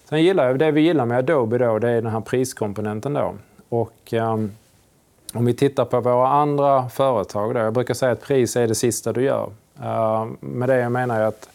Sen 0.09 0.23
gillar 0.23 0.47
jag, 0.47 0.59
det 0.59 0.71
vi 0.71 0.81
gillar 0.81 1.05
med 1.05 1.17
Adobe 1.17 1.57
då, 1.57 1.79
det 1.79 1.89
är 1.89 2.01
den 2.01 2.11
här 2.11 2.21
priskomponenten. 2.21 3.13
Då. 3.13 3.33
Och, 3.69 4.13
um, 4.13 4.51
om 5.35 5.45
vi 5.45 5.53
tittar 5.53 5.85
på 5.85 5.99
våra 5.99 6.27
andra 6.27 6.89
företag, 6.89 7.53
då, 7.53 7.59
jag 7.59 7.73
brukar 7.73 7.93
säga 7.93 8.11
att 8.11 8.21
pris 8.21 8.55
är 8.55 8.67
det 8.67 8.75
sista 8.75 9.13
du 9.13 9.21
gör. 9.21 9.49
Uh, 9.79 10.25
med 10.39 10.69
det 10.69 10.77
jag 10.77 10.91
menar 10.91 11.19
jag 11.19 11.27
att 11.27 11.49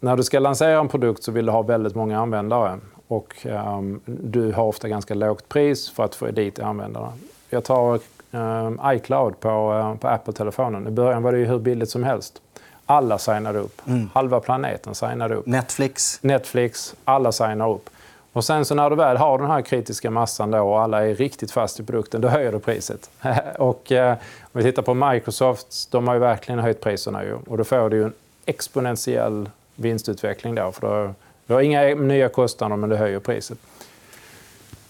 när 0.00 0.16
du 0.16 0.22
ska 0.22 0.38
lansera 0.38 0.80
en 0.80 0.88
produkt 0.88 1.22
så 1.22 1.32
vill 1.32 1.46
du 1.46 1.52
ha 1.52 1.62
väldigt 1.62 1.94
många 1.94 2.20
användare. 2.20 2.78
och 3.08 3.46
um, 3.78 4.00
du 4.06 4.52
har 4.52 4.64
ofta 4.64 4.88
ganska 4.88 5.14
lågt 5.14 5.48
pris 5.48 5.90
för 5.90 6.04
att 6.04 6.14
få 6.14 6.26
dit 6.26 6.58
användarna. 6.58 7.12
Jag 7.50 7.64
tar 7.64 8.00
um, 8.30 8.80
iCloud 8.84 9.40
på, 9.40 9.72
uh, 9.72 9.96
på 9.96 10.08
Apple-telefonen. 10.08 10.86
I 10.86 10.90
början 10.90 11.22
var 11.22 11.32
det 11.32 11.38
ju 11.38 11.44
hur 11.44 11.58
billigt 11.58 11.90
som 11.90 12.04
helst. 12.04 12.40
Alla 12.86 13.18
signade 13.18 13.58
upp. 13.58 13.82
Mm. 13.86 14.10
Halva 14.14 14.40
planeten 14.40 14.94
signade 14.94 15.34
upp. 15.34 15.46
Netflix. 15.46 16.18
Netflix. 16.22 16.94
Alla 17.04 17.32
signar 17.32 17.70
upp. 17.70 17.90
Och 18.32 18.44
sen 18.44 18.64
så 18.64 18.74
när 18.74 18.90
du 18.90 18.96
väl 18.96 19.16
har 19.16 19.38
den 19.38 19.50
här 19.50 19.62
kritiska 19.62 20.10
massan 20.10 20.50
då 20.50 20.58
och 20.58 20.80
alla 20.80 21.06
är 21.06 21.14
riktigt 21.14 21.50
fast 21.50 21.80
i 21.80 21.82
produkten, 21.84 22.20
då 22.20 22.28
höjer 22.28 22.52
du 22.52 22.58
priset. 22.58 23.10
och 23.58 23.92
eh, 23.92 24.12
om 24.40 24.48
vi 24.52 24.62
tittar 24.62 24.82
på 24.82 24.94
Microsoft, 24.94 25.90
de 25.90 26.08
har 26.08 26.14
ju 26.14 26.20
verkligen 26.20 26.58
höjt 26.58 26.80
priserna 26.80 27.24
ju. 27.24 27.34
Och 27.46 27.58
då 27.58 27.64
får 27.64 27.90
du 27.90 27.96
ju 27.96 28.04
en 28.04 28.12
exponentiell 28.46 29.50
vinstutveckling 29.74 30.54
då. 30.54 30.72
För 30.72 30.80
då, 30.80 31.14
du 31.46 31.54
har 31.54 31.60
inga 31.60 31.94
nya 31.94 32.28
kostnader 32.28 32.76
men 32.76 32.90
du 32.90 32.96
höjer 32.96 33.18
priset. 33.18 33.58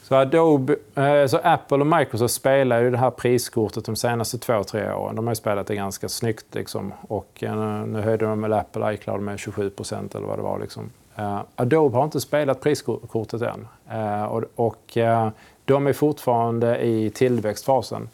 Så, 0.02 0.14
Adobe, 0.14 0.76
eh, 0.94 1.26
så 1.26 1.38
Apple 1.42 1.76
och 1.76 1.86
Microsoft 1.86 2.34
spelar 2.34 2.82
ju 2.82 2.90
det 2.90 2.98
här 2.98 3.10
priskortet 3.10 3.84
de 3.84 3.96
senaste 3.96 4.38
två, 4.38 4.64
tre 4.64 4.92
åren. 4.92 5.16
De 5.16 5.26
har 5.26 5.34
spelat 5.34 5.66
det 5.66 5.74
ganska 5.74 6.08
snyggt. 6.08 6.46
Liksom. 6.54 6.92
Och 7.08 7.42
eh, 7.42 7.84
nu 7.86 8.00
höjde 8.00 8.26
de 8.26 8.40
med 8.40 8.52
Apple 8.52 8.94
iCloud 8.94 9.22
med 9.22 9.38
27 9.38 9.70
eller 10.14 10.26
vad 10.26 10.38
det 10.38 10.42
var. 10.42 10.58
Liksom. 10.58 10.90
Uh, 11.18 11.40
Adobe 11.56 11.96
har 11.96 12.04
inte 12.04 12.20
spelat 12.20 12.60
priskortet 12.60 13.42
än. 13.42 13.68
Uh, 13.92 14.24
och, 14.24 14.44
och 14.54 14.96
uh, 14.96 15.28
de 15.64 15.86
är 15.86 15.92
fortfarande 15.92 16.78
i 16.84 17.10
tillväxtfasen. 17.10 18.08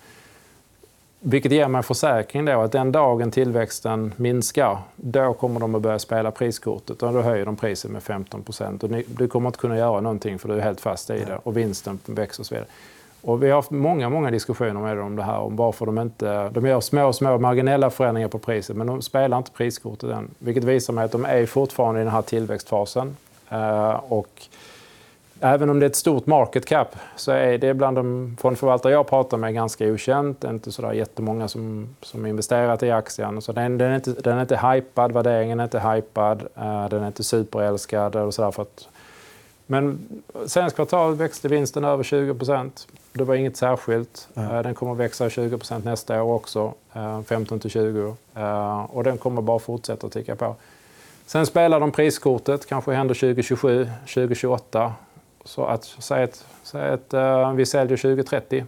Vilket 1.20 1.52
ger 1.52 1.68
mig 1.68 1.78
en 1.78 1.82
försäkring 1.82 2.44
då 2.44 2.60
att 2.60 2.72
den 2.72 2.92
dagen 2.92 3.30
tillväxten 3.30 4.12
minskar, 4.16 4.78
då 4.96 5.34
kommer 5.34 5.60
de 5.60 5.74
att 5.74 5.82
börja 5.82 5.98
spela 5.98 6.30
priskortet 6.30 7.02
och 7.02 7.12
då 7.12 7.20
höjer 7.20 7.44
de 7.46 7.56
priset 7.56 7.90
med 7.90 8.02
15 8.02 8.44
och 8.82 8.88
du 9.06 9.28
kommer 9.28 9.48
inte 9.48 9.58
kunna 9.58 9.76
göra 9.76 10.00
någonting 10.00 10.38
för 10.38 10.48
du 10.48 10.54
är 10.54 10.60
helt 10.60 10.80
fast 10.80 11.10
i 11.10 11.24
det 11.24 11.38
och 11.42 11.56
vinsten 11.56 11.98
växer 12.06 12.42
och 12.42 12.46
så 12.46 12.54
vidare. 12.54 12.68
Och 13.28 13.42
vi 13.42 13.48
har 13.48 13.56
haft 13.56 13.70
många, 13.70 14.08
många 14.08 14.30
diskussioner 14.30 14.80
med 14.80 14.96
dem 14.96 15.06
om 15.06 15.16
det 15.16 15.22
här, 15.22 15.38
om 15.38 15.56
varför 15.56 15.86
de 15.86 15.98
inte... 15.98 16.48
De 16.48 16.66
gör 16.66 16.80
små, 16.80 17.12
små 17.12 17.38
marginella 17.38 17.90
förändringar 17.90 18.28
på 18.28 18.38
priset, 18.38 18.76
men 18.76 18.86
de 18.86 19.02
spelar 19.02 19.38
inte 19.38 19.50
priskortet 19.50 20.10
än. 20.10 20.30
Vilket 20.38 20.64
visar 20.64 20.92
mig 20.92 21.04
att 21.04 21.12
de 21.12 21.24
är 21.24 21.46
fortfarande 21.46 22.00
i 22.00 22.04
den 22.04 22.12
här 22.12 22.22
tillväxtfasen. 22.22 23.16
Eh, 23.48 24.00
och 24.08 24.42
även 25.40 25.70
om 25.70 25.80
det 25.80 25.86
är 25.86 25.90
ett 25.90 25.96
stort 25.96 26.26
market 26.26 26.66
cap 26.66 26.96
så 27.16 27.32
är 27.32 27.58
det 27.58 27.74
bland 27.74 27.96
de 27.96 28.36
fondförvaltare 28.40 28.92
jag 28.92 29.06
pratar 29.06 29.36
med 29.36 29.54
ganska 29.54 29.86
okänt. 29.86 30.40
Det 30.40 30.48
är 30.48 30.52
inte 30.52 30.72
så 30.72 30.92
jättemånga 30.92 31.48
som, 31.48 31.88
som 32.02 32.26
investerat 32.26 32.82
i 32.82 32.90
aktien. 32.90 33.42
Så 33.42 33.52
den, 33.52 33.78
den, 33.78 33.90
är 33.90 33.96
inte, 33.96 34.12
den 34.12 34.36
är 34.36 34.40
inte 34.40 34.56
hypad, 34.56 35.12
värderingen 35.12 35.60
är 35.60 35.64
inte 35.64 35.80
hypad, 35.80 36.42
eh, 36.56 36.88
den 36.88 37.02
är 37.02 37.06
inte 37.06 37.24
superälskad. 37.24 38.16
Och 38.16 38.34
så 38.34 38.42
där 38.42 38.50
för 38.50 38.62
att 38.62 38.88
men 39.70 40.08
senaste 40.46 40.76
kvartalet 40.76 41.18
växte 41.18 41.48
vinsten 41.48 41.84
över 41.84 42.02
20% 42.02 42.70
Det 43.12 43.24
var 43.24 43.34
inget 43.34 43.56
särskilt. 43.56 44.28
Mm. 44.34 44.62
Den 44.62 44.74
kommer 44.74 44.92
att 44.92 44.98
växa 44.98 45.28
20% 45.28 45.84
nästa 45.84 46.22
år 46.22 46.34
också, 46.34 46.74
15 47.26 47.60
eh, 47.64 47.68
20. 47.68 48.16
Eh, 48.34 48.84
och 48.84 49.04
den 49.04 49.18
kommer 49.18 49.42
bara 49.42 49.58
fortsätta 49.58 50.06
att 50.06 50.12
ticka 50.12 50.36
på. 50.36 50.54
Sen 51.26 51.46
spelar 51.46 51.80
de 51.80 51.92
priskortet, 51.92 52.66
kanske 52.66 52.92
händer 52.92 53.14
2027, 53.14 53.88
2028. 54.00 54.92
Så 55.44 55.64
att 55.64 55.84
säga 55.84 56.24
att, 56.24 56.44
säg 56.62 56.90
att 56.90 57.14
uh, 57.14 57.52
vi 57.52 57.66
säljer 57.66 57.96
2030. 57.96 58.64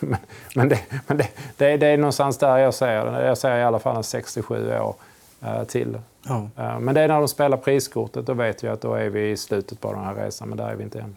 men 0.54 0.68
det, 0.68 0.80
men 1.06 1.16
det, 1.16 1.28
det, 1.56 1.66
är, 1.66 1.78
det 1.78 1.86
är 1.86 1.96
någonstans 1.96 2.38
där 2.38 2.58
jag 2.58 2.74
ser 2.74 3.04
det. 3.04 3.26
Jag 3.26 3.38
ser 3.38 3.58
i 3.58 3.62
alla 3.62 3.78
fall 3.78 3.96
en 3.96 4.04
67 4.04 4.78
år 4.78 4.94
uh, 5.42 5.64
till. 5.64 5.98
Ja. 6.28 6.48
Eh, 6.56 6.78
men 6.78 6.94
det 6.94 7.00
är 7.00 7.08
när 7.08 7.18
de 7.18 7.28
spelar 7.28 7.56
priskortet, 7.56 8.26
då 8.26 8.34
vet 8.34 8.64
vi 8.64 8.68
att 8.68 8.80
då 8.80 8.94
är 8.94 9.10
vi 9.10 9.30
i 9.30 9.36
slutet 9.36 9.80
på 9.80 9.92
den 9.92 10.04
här 10.04 10.14
resan. 10.14 10.48
Men 10.48 10.58
där 10.58 10.68
är 10.68 10.74
vi 10.74 10.84
inte 10.84 11.00
än. 11.00 11.16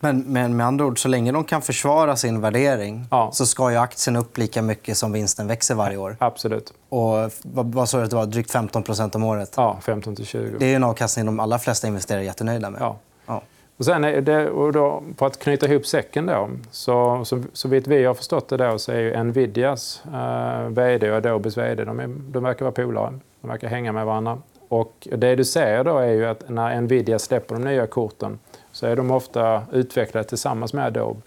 Men, 0.00 0.20
men 0.20 0.56
med 0.56 0.66
andra 0.66 0.84
ord, 0.84 1.02
så 1.02 1.08
länge 1.08 1.32
de 1.32 1.44
kan 1.44 1.62
försvara 1.62 2.16
sin 2.16 2.40
värdering 2.40 3.06
ja. 3.10 3.30
så 3.32 3.46
ska 3.46 3.70
ju 3.70 3.76
aktien 3.76 4.16
upp 4.16 4.38
lika 4.38 4.62
mycket 4.62 4.96
som 4.96 5.12
vinsten 5.12 5.46
växer 5.46 5.74
varje 5.74 5.96
år. 5.96 6.16
Absolut. 6.18 6.72
Och 6.88 7.30
vad, 7.42 7.88
sa 7.88 7.98
du 7.98 8.04
att 8.04 8.10
det 8.10 8.16
var? 8.16 8.26
Drygt 8.26 8.54
15% 8.54 9.16
om 9.16 9.24
året? 9.24 9.52
Ja, 9.56 9.78
15 9.82 10.16
20. 10.16 10.56
Det 10.58 10.72
är 10.72 10.76
en 10.76 10.84
avkastning 10.84 11.26
de 11.26 11.40
allra 11.40 11.58
flesta 11.58 11.86
investerare 11.86 12.22
är 12.22 12.24
jättenöjda 12.24 12.70
med. 12.70 12.80
Ja. 12.80 12.98
ja. 13.26 13.42
Och 13.76 13.84
sen 13.84 14.02
det, 14.02 14.50
och 14.50 14.72
då, 14.72 15.02
för 15.18 15.26
att 15.26 15.38
knyta 15.38 15.66
ihop 15.66 15.86
säcken 15.86 16.26
då, 16.26 16.50
så, 16.70 17.24
så, 17.24 17.42
så 17.52 17.68
vitt 17.68 17.86
vi 17.86 18.04
har 18.04 18.14
förstått 18.14 18.48
det 18.48 18.56
då 18.56 18.78
så 18.78 18.92
är 18.92 18.98
ju 18.98 19.24
Nvidias 19.24 20.02
eh, 20.14 20.68
VD 20.68 21.10
och 21.10 21.16
Adobes 21.16 21.56
VD, 21.56 21.84
de, 21.84 22.00
är, 22.00 22.06
de 22.06 22.42
verkar 22.42 22.64
vara 22.64 22.72
polare. 22.72 23.18
De 23.40 23.48
verkar 23.48 23.68
hänga 23.68 23.92
med 23.92 24.06
varandra. 24.06 24.38
Och 24.68 25.08
det 25.10 25.34
du 25.36 25.44
ser 25.44 25.84
då 25.84 25.98
är 25.98 26.12
ju 26.12 26.26
att 26.26 26.48
när 26.48 26.80
Nvidia 26.80 27.18
släpper 27.18 27.54
de 27.54 27.64
nya 27.64 27.86
korten 27.86 28.38
så 28.72 28.86
är 28.86 28.96
de 28.96 29.10
ofta 29.10 29.62
utvecklade 29.72 30.28
tillsammans 30.28 30.72
med 30.72 30.86
Adobe. 30.86 31.20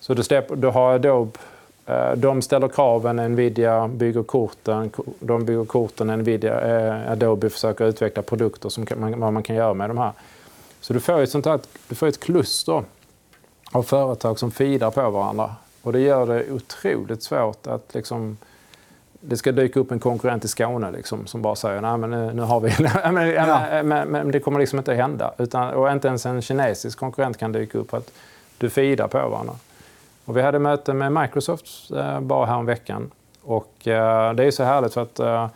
Så 0.00 0.14
du, 0.14 0.22
släpper, 0.22 0.56
du 0.56 0.68
har 0.68 0.94
Adobe, 0.94 1.38
eh, 1.86 2.12
de 2.12 2.42
ställer 2.42 2.68
kraven, 2.68 3.16
Nvidia 3.16 3.88
bygger 3.88 4.22
korten, 4.22 4.90
de 5.20 5.44
bygger 5.44 5.64
korten, 5.64 6.06
Nvidia, 6.06 6.60
eh, 6.60 7.12
Adobe 7.12 7.50
försöker 7.50 7.84
utveckla 7.84 8.22
produkter 8.22 8.68
som 8.68 8.86
kan, 8.86 9.20
vad 9.20 9.32
man 9.32 9.42
kan 9.42 9.56
göra 9.56 9.74
med 9.74 9.90
de 9.90 9.98
här. 9.98 10.12
Så 10.80 10.92
du 10.92 11.00
får 11.00 11.20
ett, 11.20 11.30
sånt 11.30 11.46
här, 11.46 11.60
du 11.88 11.94
får 11.94 12.06
ett 12.06 12.20
kluster 12.20 12.84
av 13.72 13.82
företag 13.82 14.38
som 14.38 14.50
feedar 14.50 14.90
på 14.90 15.10
varandra. 15.10 15.54
Och 15.82 15.92
det 15.92 16.00
gör 16.00 16.26
det 16.26 16.50
otroligt 16.52 17.22
svårt 17.22 17.66
att 17.66 17.94
liksom 17.94 18.36
det 19.20 19.36
ska 19.36 19.52
dyka 19.52 19.80
upp 19.80 19.90
en 19.90 19.98
konkurrent 19.98 20.44
i 20.44 20.48
Skåne 20.48 20.90
liksom, 20.90 21.26
som 21.26 21.42
bara 21.42 21.56
säger 21.56 21.80
nej 21.80 21.96
men 21.96 22.10
nu, 22.10 22.32
nu 22.34 22.42
har 22.42 22.60
vi... 22.60 22.74
men, 23.12 23.28
ja. 23.30 23.82
men, 23.82 24.08
men, 24.08 24.30
det 24.30 24.40
kommer 24.40 24.60
liksom 24.60 24.78
inte 24.78 24.92
att 24.92 24.96
hända. 24.98 25.34
Utan, 25.38 25.74
och 25.74 25.92
inte 25.92 26.08
ens 26.08 26.26
en 26.26 26.42
kinesisk 26.42 26.98
konkurrent 26.98 27.38
kan 27.38 27.52
dyka 27.52 27.78
upp 27.78 27.94
att 27.94 28.12
du 28.58 28.70
feedar 28.70 29.08
på 29.08 29.28
varandra. 29.28 29.54
Och 30.24 30.36
vi 30.36 30.42
hade 30.42 30.58
möte 30.58 30.94
med 30.94 31.12
Microsoft 31.12 31.90
eh, 31.90 32.20
bara 32.20 32.46
här 32.46 32.62
veckan. 32.62 33.10
Och 33.42 33.88
eh, 33.88 34.34
det 34.34 34.44
är 34.44 34.50
så 34.50 34.64
härligt 34.64 34.94
för 34.94 35.02
att 35.02 35.20
eh, 35.20 35.48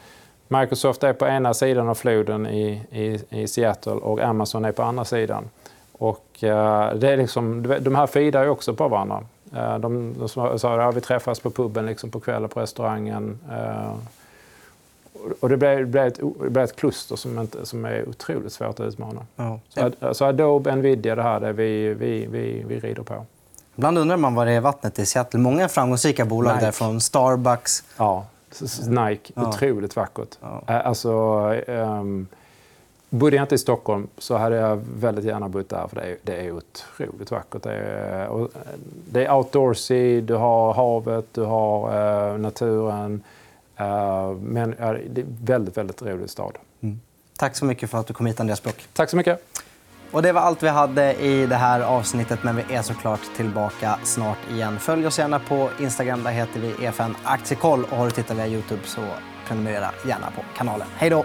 Microsoft 0.48 1.02
är 1.02 1.12
på 1.12 1.26
ena 1.26 1.54
sidan 1.54 1.88
av 1.88 1.94
floden 1.94 2.46
i, 2.46 2.82
i, 2.90 3.20
i 3.42 3.48
Seattle 3.48 3.92
och 3.92 4.20
Amazon 4.20 4.64
är 4.64 4.72
på 4.72 4.82
andra 4.82 5.04
sidan. 5.04 5.44
Och 5.92 6.44
eh, 6.44 6.94
det 6.94 7.10
är 7.10 7.16
liksom, 7.16 7.74
de 7.80 7.94
här 7.94 8.06
feedar 8.06 8.42
ju 8.42 8.48
också 8.48 8.74
på 8.74 8.88
varandra. 8.88 9.24
Eh, 9.56 9.78
de, 9.78 10.14
de 10.18 10.28
sa 10.58 10.88
att 10.88 10.96
vi 10.96 11.00
träffas 11.00 11.40
på 11.40 11.50
puben 11.50 11.86
liksom 11.86 12.10
på 12.10 12.20
kvällen 12.20 12.48
på 12.48 12.60
restaurangen. 12.60 13.38
Eh, 13.50 13.94
och 15.40 15.48
det 15.48 15.56
blev, 15.56 15.86
blev, 15.86 16.06
ett, 16.06 16.20
det 16.40 16.50
blev 16.50 16.64
ett 16.64 16.76
kluster 16.76 17.16
som, 17.16 17.38
inte, 17.38 17.66
som 17.66 17.84
är 17.84 18.08
otroligt 18.08 18.52
svårt 18.52 18.80
att 18.80 18.86
utmana. 18.86 19.26
Ja. 19.36 19.60
Så, 19.68 20.14
så 20.14 20.24
Adobe, 20.24 20.76
Nvidia, 20.76 21.14
det 21.14 21.22
här 21.22 21.40
det 21.40 21.52
vi, 21.52 21.94
vi, 21.94 22.26
vi, 22.26 22.64
vi 22.66 22.80
rider 22.80 23.02
på. 23.02 23.26
Ibland 23.76 23.98
undrar 23.98 24.16
man 24.16 24.34
vad 24.34 24.46
det 24.46 24.52
är 24.52 24.60
vattnet 24.60 24.98
i 24.98 25.06
Seattle. 25.06 25.40
Många 25.40 25.68
framgångsrika 25.68 26.24
bolag 26.24 26.54
Nike. 26.54 26.64
där 26.64 26.72
från 26.72 27.00
Starbucks. 27.00 27.84
Ja, 27.96 28.26
Nike. 28.88 29.32
Ja. 29.34 29.48
Otroligt 29.48 29.96
vackert. 29.96 30.38
Ja. 30.40 30.62
Eh, 30.66 30.86
alltså, 30.86 31.10
um, 31.66 32.26
Bodde 33.14 33.36
jag 33.36 33.44
inte 33.44 33.54
i 33.54 33.58
Stockholm 33.58 34.08
så 34.18 34.36
hade 34.36 34.56
jag 34.56 34.82
väldigt 34.96 35.24
gärna 35.24 35.48
bott 35.48 35.68
där 35.68 35.86
för 35.88 35.96
det 35.96 36.02
är, 36.02 36.16
det 36.22 36.36
är 36.36 36.52
otroligt 36.52 37.30
vackert. 37.30 37.62
Det 37.62 37.74
är, 37.74 38.48
det 39.10 39.24
är 39.24 39.34
outdoorsy, 39.34 40.20
du 40.20 40.34
har 40.34 40.74
havet, 40.74 41.24
du 41.32 41.40
har 41.40 41.88
uh, 42.32 42.38
naturen. 42.38 43.22
Uh, 43.80 44.32
men 44.32 44.74
uh, 44.74 44.92
det 45.10 45.20
är 45.20 45.26
väldigt, 45.44 45.76
väldigt 45.76 46.02
rolig 46.02 46.30
stad. 46.30 46.58
Mm. 46.80 47.00
Tack 47.38 47.56
så 47.56 47.64
mycket 47.64 47.90
för 47.90 47.98
att 47.98 48.06
du 48.06 48.14
kom 48.14 48.26
hit 48.26 48.40
Andreas 48.40 48.62
Brock. 48.62 48.88
Tack 48.92 49.10
så 49.10 49.16
mycket. 49.16 49.42
Och 50.10 50.22
det 50.22 50.32
var 50.32 50.40
allt 50.40 50.62
vi 50.62 50.68
hade 50.68 51.14
i 51.14 51.46
det 51.46 51.56
här 51.56 51.80
avsnittet, 51.80 52.38
men 52.42 52.56
vi 52.56 52.74
är 52.74 52.82
såklart 52.82 53.36
tillbaka 53.36 53.98
snart 54.04 54.38
igen. 54.50 54.78
Följ 54.78 55.06
oss 55.06 55.18
gärna 55.18 55.38
på 55.38 55.68
Instagram, 55.80 56.22
där 56.22 56.30
heter 56.30 56.60
vi 56.60 56.84
EFN 56.84 57.16
Aktiekoll. 57.24 57.84
Och 57.84 57.96
har 57.96 58.04
du 58.04 58.10
tittat 58.10 58.36
via 58.36 58.46
Youtube 58.46 58.82
så 58.84 59.00
prenumerera 59.48 59.90
gärna 60.06 60.26
på 60.26 60.42
kanalen. 60.56 60.86
Hej 60.96 61.10
då! 61.10 61.24